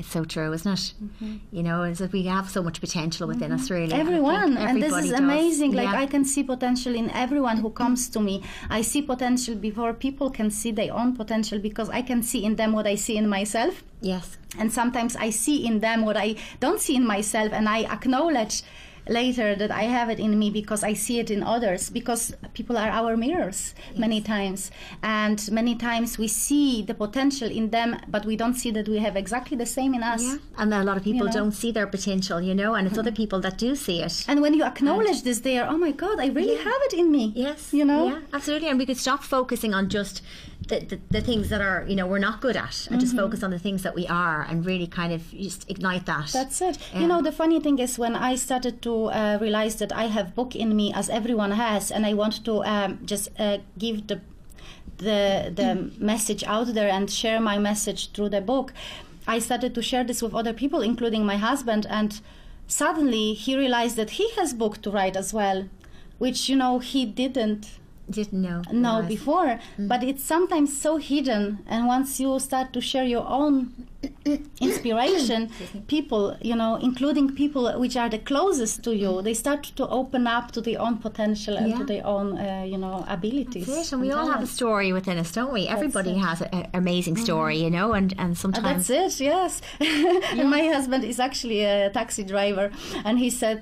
[0.00, 0.94] it's so true, isn't it?
[1.02, 1.36] Mm-hmm.
[1.52, 3.74] You know, is that we have so much potential within us, mm-hmm.
[3.74, 3.92] really.
[3.92, 5.18] Everyone and this is does.
[5.18, 6.04] amazing like Yeah.
[6.04, 8.42] i can see potential in everyone who comes to me
[8.78, 12.56] i see potential before people can see their own potential because i can see in
[12.60, 16.28] them what i see in myself yes, and sometimes i see in them what i
[16.64, 18.62] don't see in myself and i acknowledge
[19.08, 22.76] later that i have it in me because i see it in others because people
[22.76, 24.70] are our mirrors many times
[25.02, 28.98] and many times we see the potential in them but we don't see that we
[28.98, 30.36] have exactly the same in us yeah.
[30.58, 31.32] And a lot of people know?
[31.32, 33.16] don't see their potential, you know, and it's other mm-hmm.
[33.16, 34.24] people that do see it.
[34.28, 37.10] and when you acknowledge this they are oh my god i really have it in
[37.10, 37.72] me Yes.
[37.72, 38.68] you know Yeah, absolutely.
[38.68, 40.22] And we could stop focusing on just
[40.68, 43.42] the, the, the things that are, you know, we're not good at and just focus
[43.42, 46.26] on the things that we are and really kind of just ignite that.
[46.26, 46.38] Mm-hmm.
[46.38, 46.78] That's it.
[46.92, 47.00] Yeah.
[47.00, 50.34] You know, the funny thing is when I started to uh, realize that I have
[50.34, 54.20] book in me, as everyone has, and I want to um, just uh, give the
[54.98, 58.72] the the message out there and share my message through the book.
[59.26, 62.20] I started to share this with other people, including my husband, and
[62.66, 65.68] suddenly he realized that he has book to write as well,
[66.18, 67.79] which you know he didn't
[68.10, 68.62] didn't know.
[68.70, 69.08] Realize.
[69.08, 69.88] before mm.
[69.88, 73.72] but it's sometimes so hidden and once you start to share your own
[74.60, 75.50] inspiration
[75.86, 80.26] people you know including people which are the closest to you they start to open
[80.26, 81.78] up to their own potential and Yeah.
[81.78, 84.92] to their own uh, you know abilities That's it, and we all have a story
[84.92, 85.62] within us, don't we?
[85.68, 86.16] Everybody it.
[86.16, 86.24] Mm-hmm.
[86.30, 89.52] has an amazing story, you know, and and Uh, sometimes That's it, yes.
[90.38, 92.66] and my husband is actually a taxi driver,
[93.06, 93.58] and he said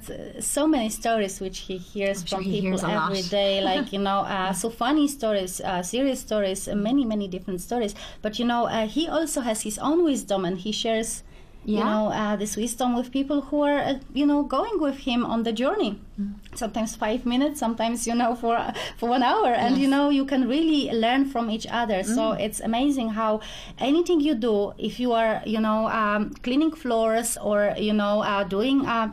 [0.56, 3.10] so many stories which he hears sure from he people hears a lot.
[3.10, 7.26] every day, like you know, uh, so funny stories, uh, serious stories, uh, many many
[7.34, 7.92] different stories.
[8.24, 11.22] But you know, uh, he also has his own wisdom, and he shares.
[11.64, 15.26] You know uh, this wisdom with people who are, uh, you know, going with him
[15.26, 16.00] on the journey.
[16.18, 16.34] Mm.
[16.54, 18.56] Sometimes five minutes, sometimes you know for
[18.96, 22.02] for one hour, and you know you can really learn from each other.
[22.16, 22.40] So Mm.
[22.44, 23.40] it's amazing how
[23.78, 28.44] anything you do, if you are, you know, um, cleaning floors or you know, uh,
[28.44, 29.10] doing uh,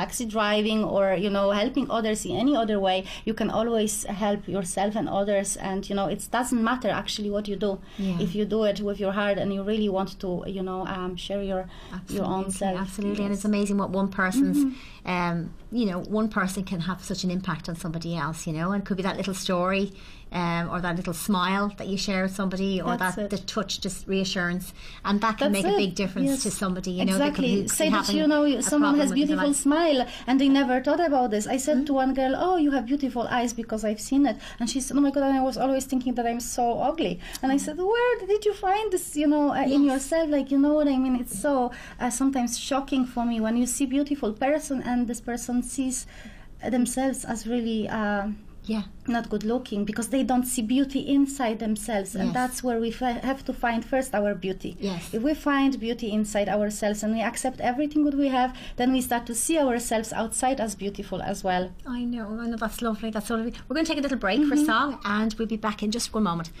[0.00, 3.94] taxi driving or you know helping others in any other way you can always
[4.24, 7.72] help yourself and others and you know it doesn't matter actually what you do
[8.06, 8.24] Yeah.
[8.24, 11.12] if you do it with your heart and you really want to you know um,
[11.24, 11.62] share your
[12.16, 15.10] your own Absolutely, self Absolutely, and it's amazing what one person's, Mm-hmm.
[15.16, 15.36] um,
[15.80, 18.38] you know, one person can have such an impact on somebody else.
[18.46, 19.86] You know, and it could be that little story,
[20.32, 23.30] um, or that little smile that you share with somebody, or That's that it.
[23.30, 24.74] the touch, just reassurance,
[25.04, 26.42] and that can That's make a big difference Yes.
[26.42, 26.90] to somebody.
[26.92, 27.68] You know, exactly.
[27.68, 31.46] Say that you know someone has beautiful smile, and they never thought about this.
[31.46, 31.58] I Mm-hmm.
[31.66, 34.80] said to one girl, "Oh, you have beautiful eyes because I've seen it," and she
[34.80, 37.56] said, "Oh my god!" And I was always thinking that I'm so ugly, and I
[37.56, 39.16] said, "Where did you find this?
[39.16, 39.90] You know, uh, in Mm-hmm.
[39.90, 40.28] Yourself?
[40.30, 41.16] Like, you know what I mean?
[41.16, 41.70] It's so
[42.00, 46.06] uh, sometimes shocking for me when you see beautiful person and this person sees
[46.70, 48.28] themselves as really." Uh,
[48.66, 52.90] Yeah, not good looking because they don't see beauty inside themselves and that's where we
[52.90, 55.14] fi- have to find first our beauty Yes.
[55.14, 59.00] if we find beauty inside ourselves and we accept everything that we have then we
[59.00, 62.26] start to see ourselves outside as beautiful as well I know.
[62.42, 62.56] I know.
[62.56, 63.10] That's lovely.
[63.10, 63.52] That's lovely.
[63.68, 64.64] We're going to take a little break for Mm-hmm.
[64.66, 66.50] song, and we'll be back in just one moment.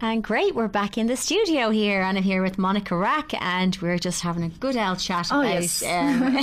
[0.00, 3.76] And great, we're back in the studio here, and I'm here with Monika Rak, and
[3.82, 5.82] we're just having a good old chat Oh, about yes.
[5.82, 6.36] um,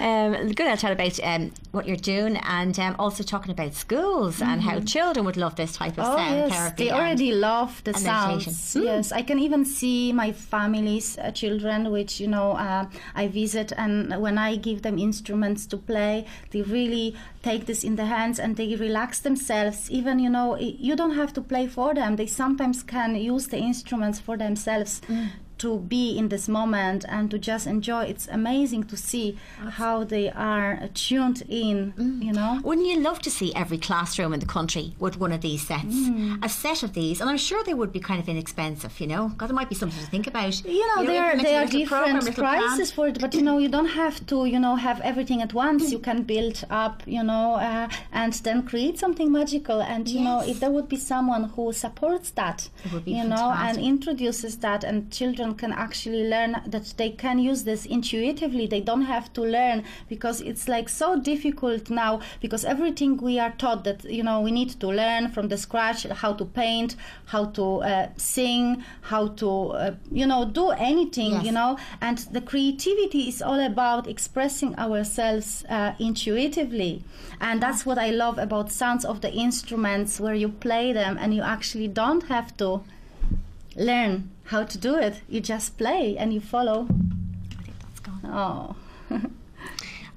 [0.00, 4.40] um, good old chat about um, what you're doing, and um, also talking about schools
[4.40, 6.12] and how children would love this type of Mm-hmm.
[6.12, 6.84] Oh sound yes, therapy.
[6.84, 8.46] they already love the sounds.
[8.46, 8.82] meditation.
[8.84, 12.86] Yes, I can even see my family's uh, children, which you know uh,
[13.16, 17.96] I visit, and when I give them instruments to play, they really take this in
[17.96, 19.90] the hands and they relax themselves.
[19.90, 23.58] Even you know, you don't have to play for them; they sometimes can use the
[23.58, 25.00] instruments for themselves.
[25.08, 25.30] Mm.
[25.58, 29.38] To be in this moment and to just enjoy, it's amazing to see
[29.80, 31.94] how they are tuned in.
[32.22, 35.40] You know, Wouldn't you love to see every classroom in the country with one of
[35.40, 35.84] these sets?
[35.94, 36.44] Mm.
[36.44, 39.28] A set of these, and I'm sure they would be kind of inexpensive, you know?
[39.38, 40.62] God, there might be something to think about.
[40.64, 43.56] you know, there implement there are little program, different prices for it, but you know,
[43.58, 45.90] you don't have to, you know, have everything at once.
[45.90, 49.80] You can build up, you know, uh, and then create something magical.
[49.80, 53.24] And you know, if there would be someone who supports that, It would be you
[53.24, 58.66] know, and introduces that, and children can actually learn that they can use this intuitively.
[58.66, 63.52] They don't have to learn because it's like so difficult now because everything we are
[63.52, 67.46] taught that you know we need to learn from the scratch how to paint, how
[67.46, 71.44] to uh, sing, how to uh, you know do anything, Yes.
[71.44, 71.78] you know.
[72.00, 77.02] And the creativity is all about expressing ourselves uh, intuitively,
[77.40, 81.34] and that's what I love about sounds of the instruments where you play them and
[81.34, 82.82] you actually don't have to
[83.76, 85.22] learn how to do it.
[85.28, 86.88] You just play and you follow.
[87.58, 88.20] I think that's gone.
[88.24, 88.76] Oh.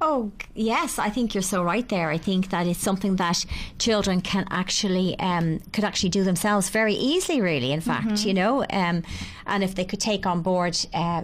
[0.01, 2.09] Oh, yes, I think you're so right there.
[2.09, 3.45] I think that it's something that
[3.79, 8.63] children can actually, um, could actually do themselves very easily, really, in fact, you know.
[8.69, 9.03] Um,
[9.45, 11.23] and if they could take on board uh,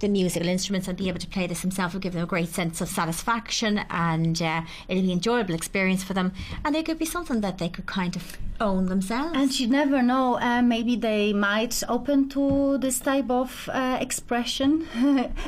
[0.00, 2.48] the musical instruments and be able to play this themselves, would give them a great
[2.48, 6.32] sense of satisfaction and uh, it'll be an enjoyable experience for them.
[6.64, 9.32] And it could be something that they could kind of own themselves.
[9.34, 14.86] And you never know, uh, maybe they might open to this type of uh, expression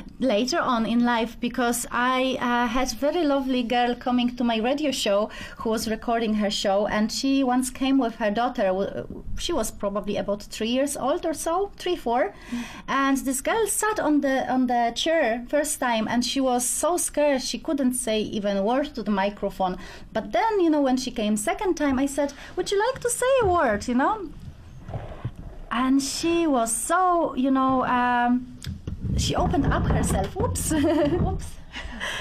[0.18, 4.90] later on in life because I uh, had very lovely girl coming to my radio
[4.90, 9.06] show who was recording her show and she once came with her daughter.
[9.38, 12.34] She was probably about three years old or so, three, four.
[12.50, 12.64] Mm.
[12.88, 16.96] And this girl sat on the on the chair first time and she was so
[16.96, 19.76] scared she couldn't say even a word to the microphone.
[20.12, 23.10] But then, you know, when she came second time, I said, would you like to
[23.10, 24.28] say a word, you know.
[25.70, 28.58] And she was so, you know, um,
[29.16, 30.34] she opened up herself.
[30.34, 30.70] Whoops.
[30.72, 31.50] Whoops.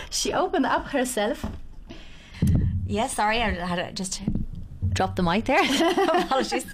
[0.10, 1.46] she opened up herself.
[2.86, 4.22] Yes, sorry, I had just
[4.98, 5.62] drop the mic there.
[6.26, 6.66] Apologies.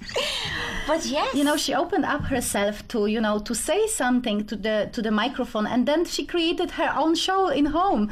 [0.87, 4.55] But yes, you know, she opened up herself to you know to say something to
[4.55, 8.11] the to the microphone, and then she created her own show in home.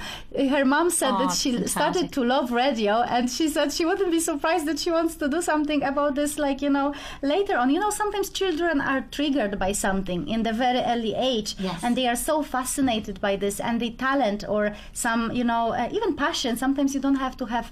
[0.55, 1.77] Her mom said oh, that she fantastic.
[1.77, 5.27] started to love radio, and she said she wouldn't be surprised that she wants to
[5.27, 7.69] do something about this, like you know, later on.
[7.69, 11.83] You know, sometimes children are triggered by something in the very early age, yes.
[11.83, 15.89] and they are so fascinated by this, and the talent or some you know uh,
[15.91, 16.55] even passion.
[16.57, 17.71] Sometimes you don't have to have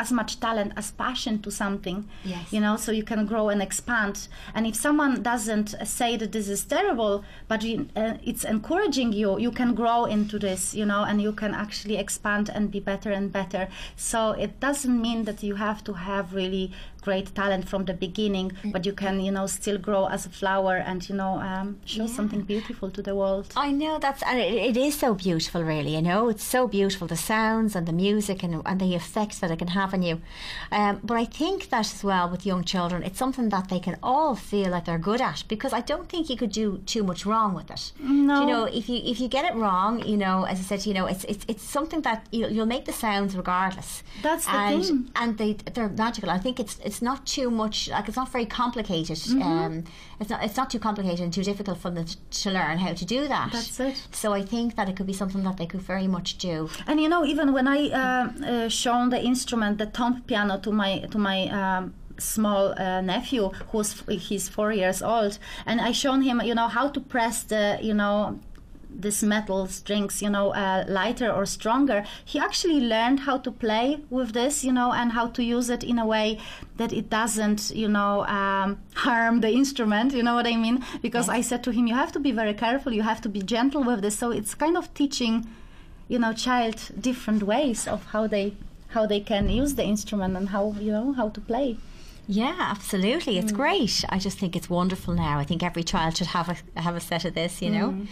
[0.00, 2.52] as much talent as passion to something yes.
[2.52, 6.48] you know so you can grow and expand and if someone doesn't say that this
[6.48, 11.02] is terrible but you, uh, it's encouraging you you can grow into this you know
[11.04, 15.42] and you can actually expand and be better and better so it doesn't mean that
[15.42, 18.72] you have to have really great talent from the beginning, mm.
[18.72, 22.04] but you can, you know, still grow as a flower and, you know, um, show
[22.04, 22.08] yeah.
[22.08, 23.52] something beautiful to the world.
[23.56, 25.94] I know that's, and it, it is so beautiful, really.
[25.94, 29.50] You know, it's so beautiful the sounds and the music and, and the effects that
[29.50, 30.20] it can have on you.
[30.70, 33.96] Um, but I think that as well with young children, it's something that they can
[34.02, 37.24] all feel like they're good at because I don't think you could do too much
[37.26, 37.92] wrong with it.
[37.98, 38.40] No.
[38.40, 40.94] You know, if you if you get it wrong, you know, as I said, you
[40.94, 44.02] know, it's it's, it's something that you'll, you'll make the sounds regardless.
[44.22, 45.10] That's the and, thing.
[45.16, 46.30] And they they're magical.
[46.30, 49.16] I think it's it's not too much like it's not very complicated.
[49.16, 49.42] Mm-hmm.
[49.42, 49.84] Um,
[50.20, 52.06] it's not it's not too complicated and too difficult for them
[52.42, 53.48] to learn how to do that.
[53.52, 53.96] That's it.
[54.10, 56.68] So I think that it could be something that they could very much do.
[56.88, 60.70] And you know, even when I uh, uh, shown the instrument, the thumb piano, to
[60.72, 66.20] my to my um, small uh, nephew who's he's four years old and i shown
[66.20, 68.38] him you know how to press the you know
[68.94, 73.98] this metal strings, you know, uh, lighter or stronger, he actually learned how to play
[74.10, 76.38] with this, you know, and how to use it in a way
[76.76, 80.12] that it doesn't, you know, um, harm the instrument.
[80.12, 80.84] You know what I mean?
[81.02, 81.36] Because yes.
[81.36, 82.92] I said to him, you have to be very careful.
[82.92, 84.18] You have to be gentle with this.
[84.18, 85.46] So it's kind of teaching,
[86.08, 88.54] you know, child different ways of how they
[88.88, 91.76] how they can use the instrument and how you know how to play.
[92.30, 93.38] Yeah, absolutely.
[93.38, 93.56] It's mm.
[93.56, 94.04] great.
[94.08, 95.40] I just think it's wonderful now.
[95.40, 97.88] I think every child should have a have a set of this, you know.
[97.88, 98.06] Mm.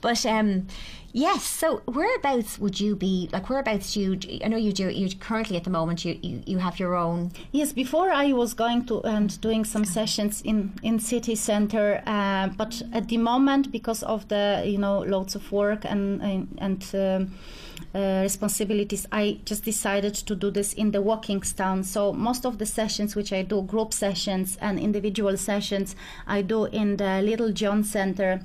[0.00, 0.68] But um,
[1.12, 1.42] yes.
[1.42, 3.28] So whereabouts would you be?
[3.32, 4.16] Like whereabouts you?
[4.44, 4.88] I know you do.
[4.90, 7.32] You currently at the moment you, you, you have your own.
[7.50, 7.72] Yes.
[7.72, 12.80] Before I was going to and doing some sessions in in city center, uh, but
[12.92, 16.46] at the moment because of the you know loads of work and and.
[16.58, 17.34] and um,
[17.94, 21.84] uh, responsibilities, I just decided to do this in the Walkinstown.
[21.84, 25.96] So most of the sessions which I do, group sessions and individual sessions,
[26.26, 28.40] I do in the Little John Center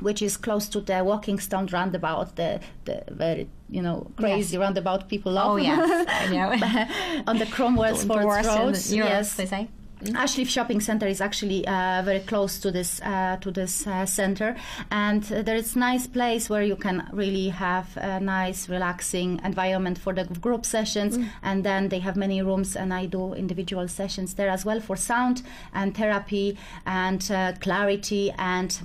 [0.00, 4.60] which is close to the Walkinstown roundabout, the, the very you know crazy yes.
[4.60, 5.52] roundabout people love.
[5.52, 7.22] Oh yes, I know.
[7.28, 8.76] on the Cromwell Sports Road.
[8.88, 9.68] Yes, they say.
[10.04, 10.16] Mm-hmm.
[10.16, 14.54] Ashleaf Shopping Center is actually uh, very close to this uh, to this uh, center,
[14.90, 19.96] and uh, there is nice place where you can really have a nice, relaxing environment
[19.96, 21.16] for the group sessions.
[21.16, 21.28] Mm.
[21.42, 24.94] And then they have many rooms, and I do individual sessions there as well for
[24.96, 25.42] sound
[25.72, 28.78] and therapy and uh, clarity and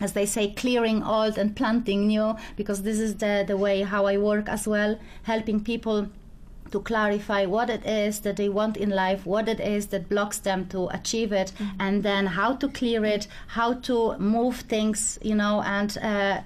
[0.00, 4.06] as they say, clearing old and planting new, because this is the, the way how
[4.06, 6.08] I work as well, helping people
[6.70, 10.38] to clarify what it is that they want in life, what it is that blocks
[10.38, 11.80] them to achieve it, mm-hmm.
[11.80, 16.40] and then how to clear it, how to move things, you know, and uh,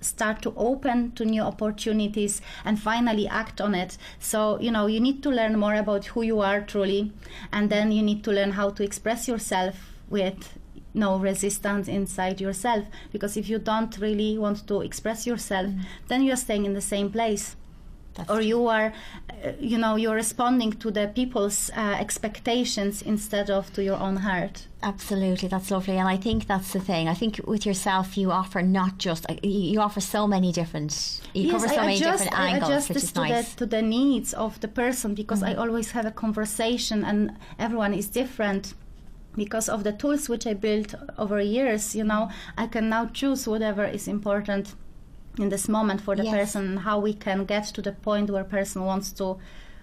[0.00, 3.98] start to open to new opportunities and finally act on it.
[4.18, 7.12] So, you know, you need to learn more about who you are truly,
[7.52, 9.76] and then you need to learn how to express yourself
[10.08, 10.58] with
[10.94, 15.82] no resistance inside yourself because if you don't really want to express yourself mm-hmm.
[16.08, 17.56] then you're staying in the same place
[18.18, 18.92] that's or you are,
[19.60, 24.66] you know, you're responding to the people's uh, expectations instead of to your own heart.
[24.82, 27.08] Absolutely, that's lovely, and I think that's the thing.
[27.08, 31.44] I think with yourself, you offer not just uh, you offer so many different, you
[31.44, 33.54] yes, cover so I many adjust, different angles, I adjust this is to nice.
[33.54, 35.58] The, to the needs of the person because mm-hmm.
[35.58, 38.74] I always have a conversation, and everyone is different
[39.36, 43.46] because of the tools which I built over years, you know, I can now choose
[43.46, 44.74] whatever is important
[45.38, 46.34] in this moment for the yes.
[46.34, 49.38] person how we can get to the point where person wants to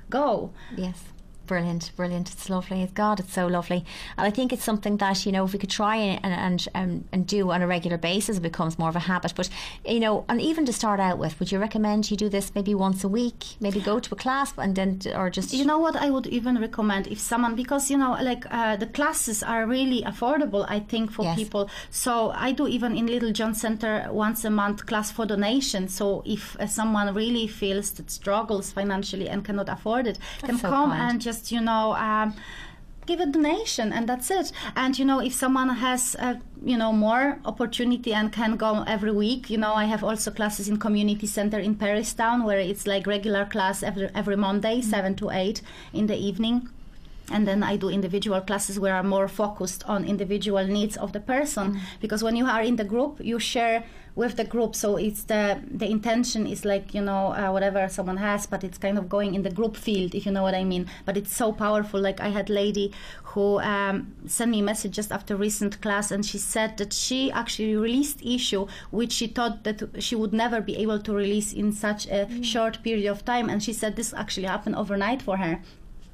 [0.09, 1.01] go yes
[1.45, 2.31] Brilliant, brilliant.
[2.31, 2.81] It's lovely.
[2.81, 3.85] It's God, it's so lovely.
[4.17, 7.07] And I think it's something that, you know, if we could try and and, and,
[7.11, 9.33] and do on a regular basis, it becomes more of a habit.
[9.35, 9.49] But,
[9.85, 12.73] you know, and even to start out with, would you recommend you do this maybe
[12.73, 13.43] once a week?
[13.59, 15.53] Maybe go to a class and then, or just.
[15.53, 18.87] You know what I would even recommend if someone, because, you know, like uh, the
[18.87, 21.37] classes are really affordable, I think, for yes.
[21.37, 21.69] people.
[21.89, 25.87] So I do even in Little John Center once a month class for donation.
[25.89, 30.57] So if uh, someone really feels that struggles financially and cannot afford it, That's can
[30.59, 31.11] so come kind.
[31.11, 32.33] and just just you know um,
[33.05, 36.91] give a donation and that's it and you know if someone has uh, you know
[36.91, 41.27] more opportunity and can go every week you know i have also classes in community
[41.27, 44.89] center in Perrystown where it's like regular class every every monday mm-hmm.
[44.89, 45.61] 7 to 8
[45.93, 46.69] in the evening
[47.31, 51.19] and then I do individual classes where I'm more focused on individual needs of the
[51.19, 51.99] person mm-hmm.
[51.99, 53.83] because when you are in the group you share
[54.16, 58.18] with the group so it's the the intention is like you know uh, whatever someone
[58.18, 60.63] has but it's kind of going in the group field if you know what i
[60.63, 62.91] mean but it's so powerful like i had lady
[63.24, 67.30] who um, sent me a message just after recent class and she said that she
[67.32, 71.74] actually released issue which she thought that she would never be able to release in
[71.74, 72.43] such a mm.
[72.43, 75.61] short period of time and she said this actually happened overnight for her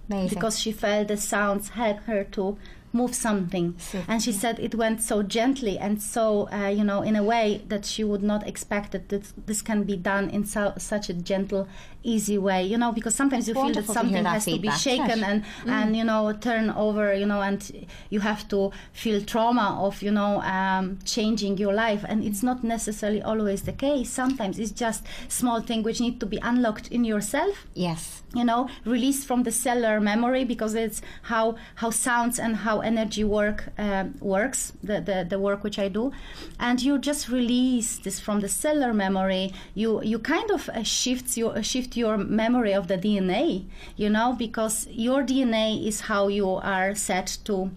[0.10, 0.30] Amazing.
[0.30, 2.58] because she felt the sounds helped her to
[2.94, 3.76] move something.
[4.08, 7.62] and she said it went so gently and so, uh, you know, in a way
[7.68, 11.14] that she would not expect that this, this can be done in so, such a
[11.14, 11.68] gentle,
[12.04, 14.78] easy way, you know, because sometimes you feel that something that has feedback.
[14.78, 15.70] to be shaken and, mm.
[15.70, 20.12] and, you know, turn over, you know, and you have to feel trauma of, you
[20.12, 22.04] know, um, changing your life.
[22.08, 24.10] And it's not necessarily always the case.
[24.10, 27.68] Sometimes it's just small thing which need to be unlocked in yourself.
[27.74, 28.24] Yes.
[28.34, 33.26] You know, released from the cellular memory because it's how, how sounds and how energy
[33.26, 36.12] work um, works, the, the, the work which I do,
[36.60, 39.54] and you just release this from the cellular memory.
[39.74, 43.66] You you kind of uh, shift your uh, shift your memory of the DNA,
[43.96, 47.72] you know, because your DNA is how you are set to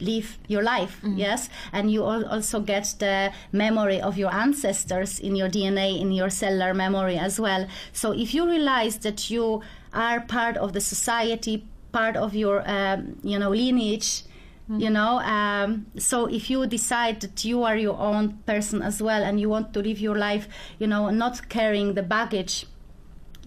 [0.00, 1.18] live your life mm-hmm.
[1.18, 6.30] yes and you also get the memory of your ancestors in your dna in your
[6.30, 9.62] cellular memory as well so if you realize that you
[9.92, 14.22] are part of the society part of your um, you know lineage
[14.70, 14.80] mm-hmm.
[14.80, 19.22] you know um, so if you decide that you are your own person as well
[19.22, 20.48] and you want to live your life
[20.78, 22.66] you know not carrying the baggage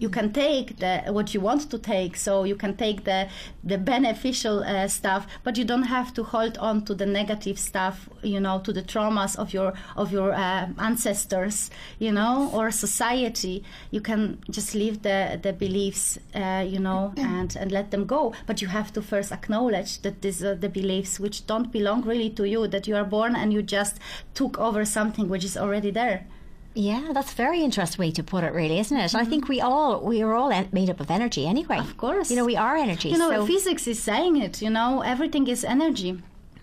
[0.00, 3.28] you can take the what you want to take so you can take the
[3.62, 8.08] the beneficial uh, stuff but you don't have to hold on to the negative stuff
[8.22, 13.62] you know to the traumas of your of your uh, ancestors you know or society.
[13.90, 18.34] You can just leave the the beliefs uh, you know and and let them go.
[18.46, 22.30] But you have to first acknowledge that these are the beliefs which don't belong really
[22.30, 23.98] to you that you are born and you just
[24.34, 26.26] took over something which is already there
[26.74, 29.10] yeah, that's a very interesting way to put it, really, isn't it?
[29.10, 29.16] Mm-hmm.
[29.16, 31.78] I think we all we are all made up of energy anyway.
[31.78, 33.08] Of course, you know we are energy.
[33.08, 33.46] You know, so.
[33.46, 34.62] physics is saying it.
[34.62, 36.22] You know, everything is energy.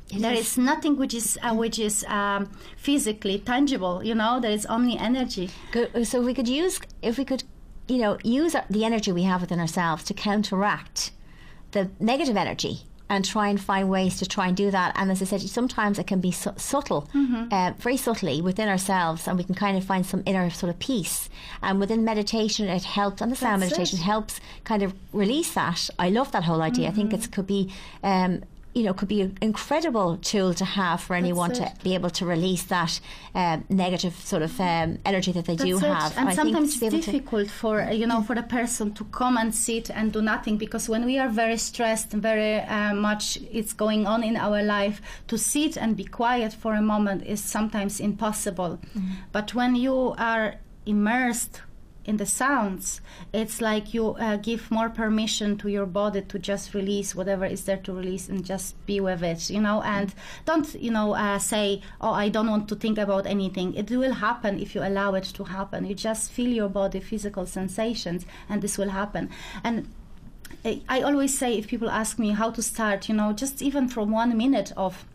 [0.10, 0.52] It there is.
[0.52, 0.58] is.
[0.58, 4.02] nothing which is uh, which is um, physically tangible.
[4.04, 5.50] You know, there is only energy.
[5.72, 6.08] Good.
[6.08, 7.44] So we could use if we could,
[7.88, 11.12] you know, use the energy we have within ourselves to counteract
[11.72, 14.94] the negative energy and try and find ways to try and do that.
[14.96, 17.52] And as I said, sometimes it can be su- subtle, mm-hmm.
[17.52, 20.80] uh, very subtly within ourselves, and we can kind of find some inner sort of
[20.80, 21.30] peace.
[21.62, 24.04] And within meditation, it helps, and the sound meditation it.
[24.04, 25.90] helps kind of release that.
[25.98, 26.86] I love that whole idea.
[26.88, 26.94] Mm-hmm.
[26.94, 27.24] I think mm-hmm.
[27.24, 28.44] it could be um,
[28.78, 32.26] you know, could be an incredible tool to have for anyone to be able to
[32.26, 33.00] release that
[33.34, 35.84] um, negative sort of um, energy that they That's do it.
[35.84, 36.16] have.
[36.16, 39.90] And, and sometimes it's difficult for you know for the person to come and sit
[39.90, 44.24] and do nothing because when we are very stressed, very uh, much it's going on
[44.24, 48.80] in our life, to sit and be quiet for a moment is sometimes impossible.
[48.96, 49.14] Mm-hmm.
[49.32, 50.56] But when you are
[50.86, 51.62] immersed
[52.08, 53.02] in the sounds,
[53.34, 57.66] it's like you uh, give more permission to your body to just release whatever is
[57.66, 61.38] there to release and just be with it, you know, and don't, you know, uh,
[61.38, 63.74] say, oh, I don't want to think about anything.
[63.74, 65.86] It will happen if you allow it to happen.
[65.86, 69.30] You just feel your body, physical sensations, and this will happen.
[69.64, 69.94] And
[70.64, 74.12] I always say if people ask me how to start, you know, just even from
[74.12, 75.06] one minute of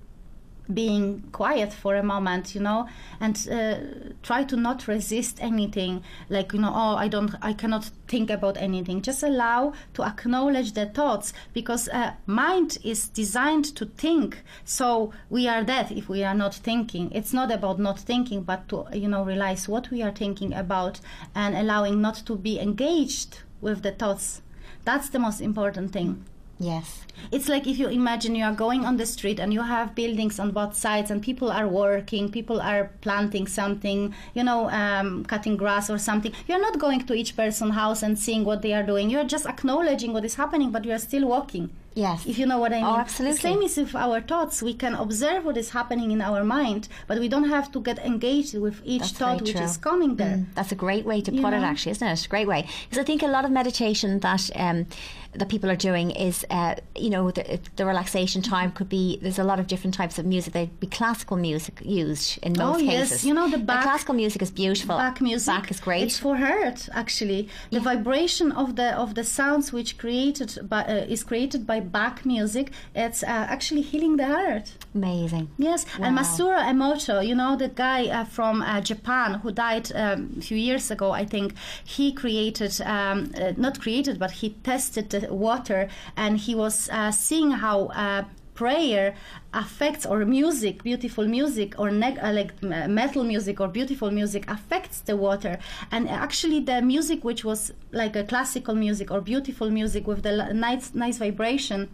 [0.73, 2.89] being quiet for a moment you know
[3.21, 3.77] and uh,
[4.23, 6.03] try to not resist anything.
[6.29, 9.03] Like you know oh i don't i cannot think about anything.
[9.03, 14.43] Just allow to acknowledge the thoughts because uh, mind is designed to think.
[14.65, 17.11] So we are dead if we are not thinking.
[17.13, 21.01] It's not about not thinking but to you know realize what we are thinking about
[21.35, 24.43] and allowing not to be engaged with the thoughts.
[24.85, 26.25] That's the most important thing
[26.63, 27.01] Yes.
[27.31, 30.39] It's like if you imagine you are going on the street and you have buildings
[30.39, 35.57] on both sides and people are working, people are planting something, you know, um, cutting
[35.57, 36.33] grass or something.
[36.47, 39.11] You're not going to each person's house and seeing what they are doing.
[39.11, 41.71] You're just acknowledging what is happening, but you are still walking.
[41.95, 42.25] Yes.
[42.27, 42.87] If you know what I mean.
[42.87, 43.37] Oh, absolutely.
[43.37, 44.63] The same is with our thoughts.
[44.63, 47.99] We can observe what is happening in our mind, but we don't have to get
[47.99, 50.37] engaged with each That's thought which is coming there.
[50.37, 51.67] Mm, that's a great way to You put it, know?
[51.67, 52.27] actually, isn't it?
[52.31, 52.67] Great way.
[52.89, 54.87] Because I think a lot of meditation that um,
[55.35, 59.19] that people are doing is, uh, you know, the, the relaxation time could be.
[59.23, 60.53] There's a lot of different types of music.
[60.53, 63.09] There'd be classical music used in most Oh, most yes.
[63.11, 63.25] cases.
[63.25, 64.97] You know, the And Bach- classical music is beautiful.
[64.97, 65.55] Bach music.
[65.55, 66.03] Bach is great.
[66.03, 67.49] It's for heart, actually.
[67.71, 72.25] The vibration of the of the sounds which created by uh, is created by Bach
[72.27, 72.71] music.
[72.95, 74.67] It's uh, actually healing the heart.
[74.95, 75.49] Amazing.
[75.59, 76.23] Yes, and Wow.
[76.23, 80.59] Masaru Emoto, you know the guy uh, from uh, Japan who died um, a few
[80.59, 81.55] years ago, I think.
[81.85, 87.11] He created, um, uh, not created, but he tested the water, and he was uh,
[87.11, 87.87] seeing how.
[87.87, 89.15] Uh, prayer
[89.55, 95.01] affects or music beautiful music or neg- uh, like metal music or beautiful music affects
[95.01, 95.59] the water
[95.91, 100.29] and actually the music which was like a classical music or beautiful music with the
[100.29, 101.89] l- nice nice vibration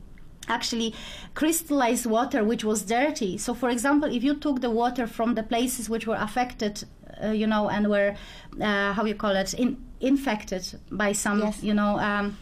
[0.49, 0.93] actually
[1.35, 5.43] crystallized water which was dirty so for example if you took the water from the
[5.45, 6.83] places which were affected
[7.23, 8.17] uh, you know and were
[8.61, 11.63] uh, how you call it in, infected by some Yes.
[11.63, 12.37] you know um,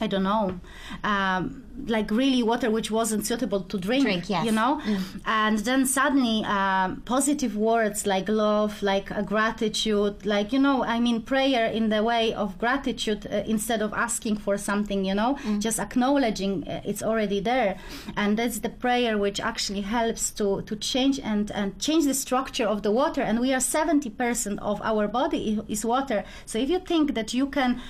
[0.00, 0.60] I don't know,
[1.02, 4.44] um, like really water which wasn't suitable to drink, Drink, yes.
[4.46, 4.80] you know,
[5.26, 11.00] and then suddenly um, positive words like love, like uh, gratitude, like you know, I
[11.00, 15.36] mean prayer in the way of gratitude uh, instead of asking for something, you know,
[15.58, 17.76] just acknowledging uh, it's already there,
[18.16, 22.66] and that's the prayer which actually helps to to change and and change the structure
[22.66, 26.70] of the water, and we are seventy percent of our body is water, so if
[26.70, 27.80] you think that you can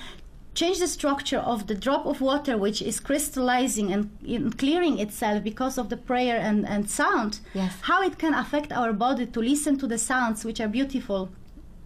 [0.55, 5.77] change the structure of the drop of water which is crystallizing and clearing itself because
[5.77, 7.73] of the prayer and, and sound Yes.
[7.81, 11.29] how it can affect our body to listen to the sounds which are beautiful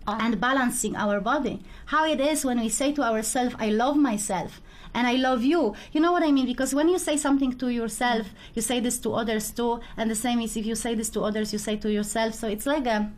[0.07, 0.17] ah.
[0.21, 1.61] and balancing our body.
[1.87, 4.61] How it is when we say to ourselves i love myself
[4.95, 5.75] and i love you.
[5.91, 6.45] You know what i mean?
[6.45, 10.15] Because when you say something to yourself you say this to others too and the
[10.15, 12.33] same is if you say this to others you say to yourself.
[12.33, 13.11] So it's like a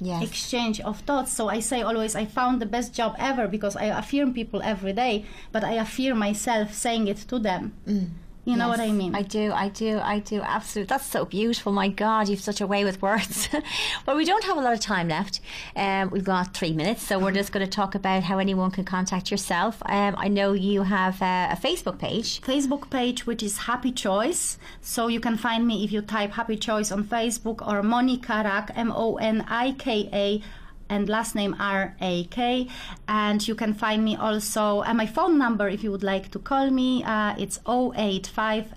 [0.00, 0.22] Yes.
[0.22, 1.32] exchange of thoughts.
[1.32, 4.92] So I say always, I found the best job ever because I affirm people every
[4.92, 7.72] day, but I affirm myself saying it to them.
[7.86, 8.10] Mm.
[8.48, 9.14] You know what I mean?
[9.14, 10.40] I do, I do, I do.
[10.40, 10.88] Absolutely.
[10.88, 11.70] That's so beautiful.
[11.70, 13.46] My God, you've such a way with words.
[14.06, 15.40] well, we don't have a lot of time left.
[15.76, 18.84] Um, we've got three minutes, so we're just going to talk about how anyone can
[18.84, 19.82] contact yourself.
[19.84, 22.40] Um, I know you have uh, a Facebook page.
[22.40, 24.56] Facebook page, which is Happy Choice.
[24.80, 28.70] So you can find me if you type Happy Choice on Facebook or Monika Rak,
[28.74, 30.42] M O N I K A.
[30.88, 32.68] And last name R A K,
[33.06, 34.82] and you can find me also.
[34.82, 38.74] And my phone number, if you would like to call me, uh, it's 085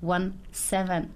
[0.00, 1.12] 117.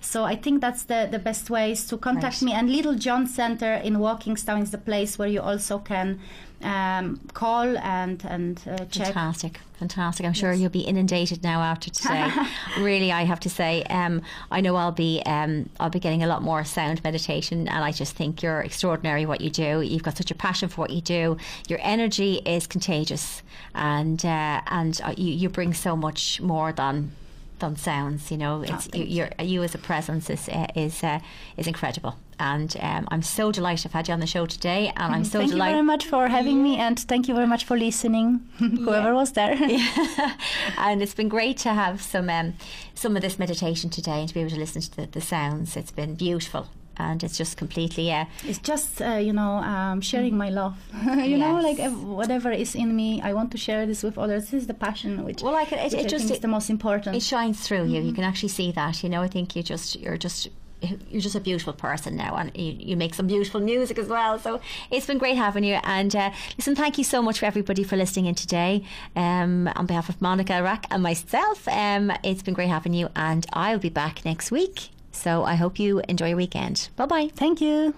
[0.00, 2.42] So I think that's the, the best ways to contact Right.
[2.42, 2.52] me.
[2.52, 6.18] And Little John Center in Walkinstown is the place where you also can
[6.62, 9.06] um, call and and uh, check.
[9.08, 10.24] Fantastic, fantastic.
[10.26, 12.30] I'm sure you'll be inundated now after today.
[12.78, 16.26] really, I have to say, um, I know I'll be um, I'll be getting a
[16.26, 19.80] lot more sound meditation, and I just think you're extraordinary what you do.
[19.80, 21.36] You've got such a passion for what you do.
[21.68, 23.42] Your energy is contagious,
[23.74, 27.12] and uh, and uh, you you bring so much more than
[27.68, 28.30] than sounds.
[28.30, 31.20] You know, it's you, thank you're, you as a presence is uh, is uh,
[31.56, 32.16] is incredible.
[32.38, 35.38] And um, I'm so delighted I've had you on the show today, and I'm so
[35.38, 35.74] thank you delighted.
[35.74, 39.52] very much for having me, and thank you very much for listening, whoever was there.
[40.78, 42.54] and it's been great to have some um,
[42.94, 45.76] some of this meditation today and to be able to listen to the, the sounds.
[45.76, 46.68] It's been beautiful,
[47.02, 48.26] and it's just completely yeah.
[48.44, 50.76] It's just, uh, you know, um, sharing my love.
[51.32, 54.44] you know, like whatever is in me, I want to share this with others.
[54.44, 56.42] This is the passion which, well, like it, it, it I just think is it,
[56.42, 57.16] the most important.
[57.16, 58.00] it shines through you.
[58.00, 59.02] You can actually see that.
[59.02, 60.48] You know, I think you just you're just.
[61.08, 64.40] You're just a beautiful person now, and you, you make some beautiful music as well.
[64.40, 65.78] So it's been great having you.
[65.84, 68.82] And uh, listen, thank you so much for everybody for listening in today.
[69.14, 73.10] Um, on behalf of Monika Rak and myself, um, it's been great having you.
[73.14, 74.91] And I'll be back next week.
[75.12, 76.88] So I hope you enjoy your weekend.
[76.96, 77.30] Bye bye.
[77.34, 77.94] Thank you.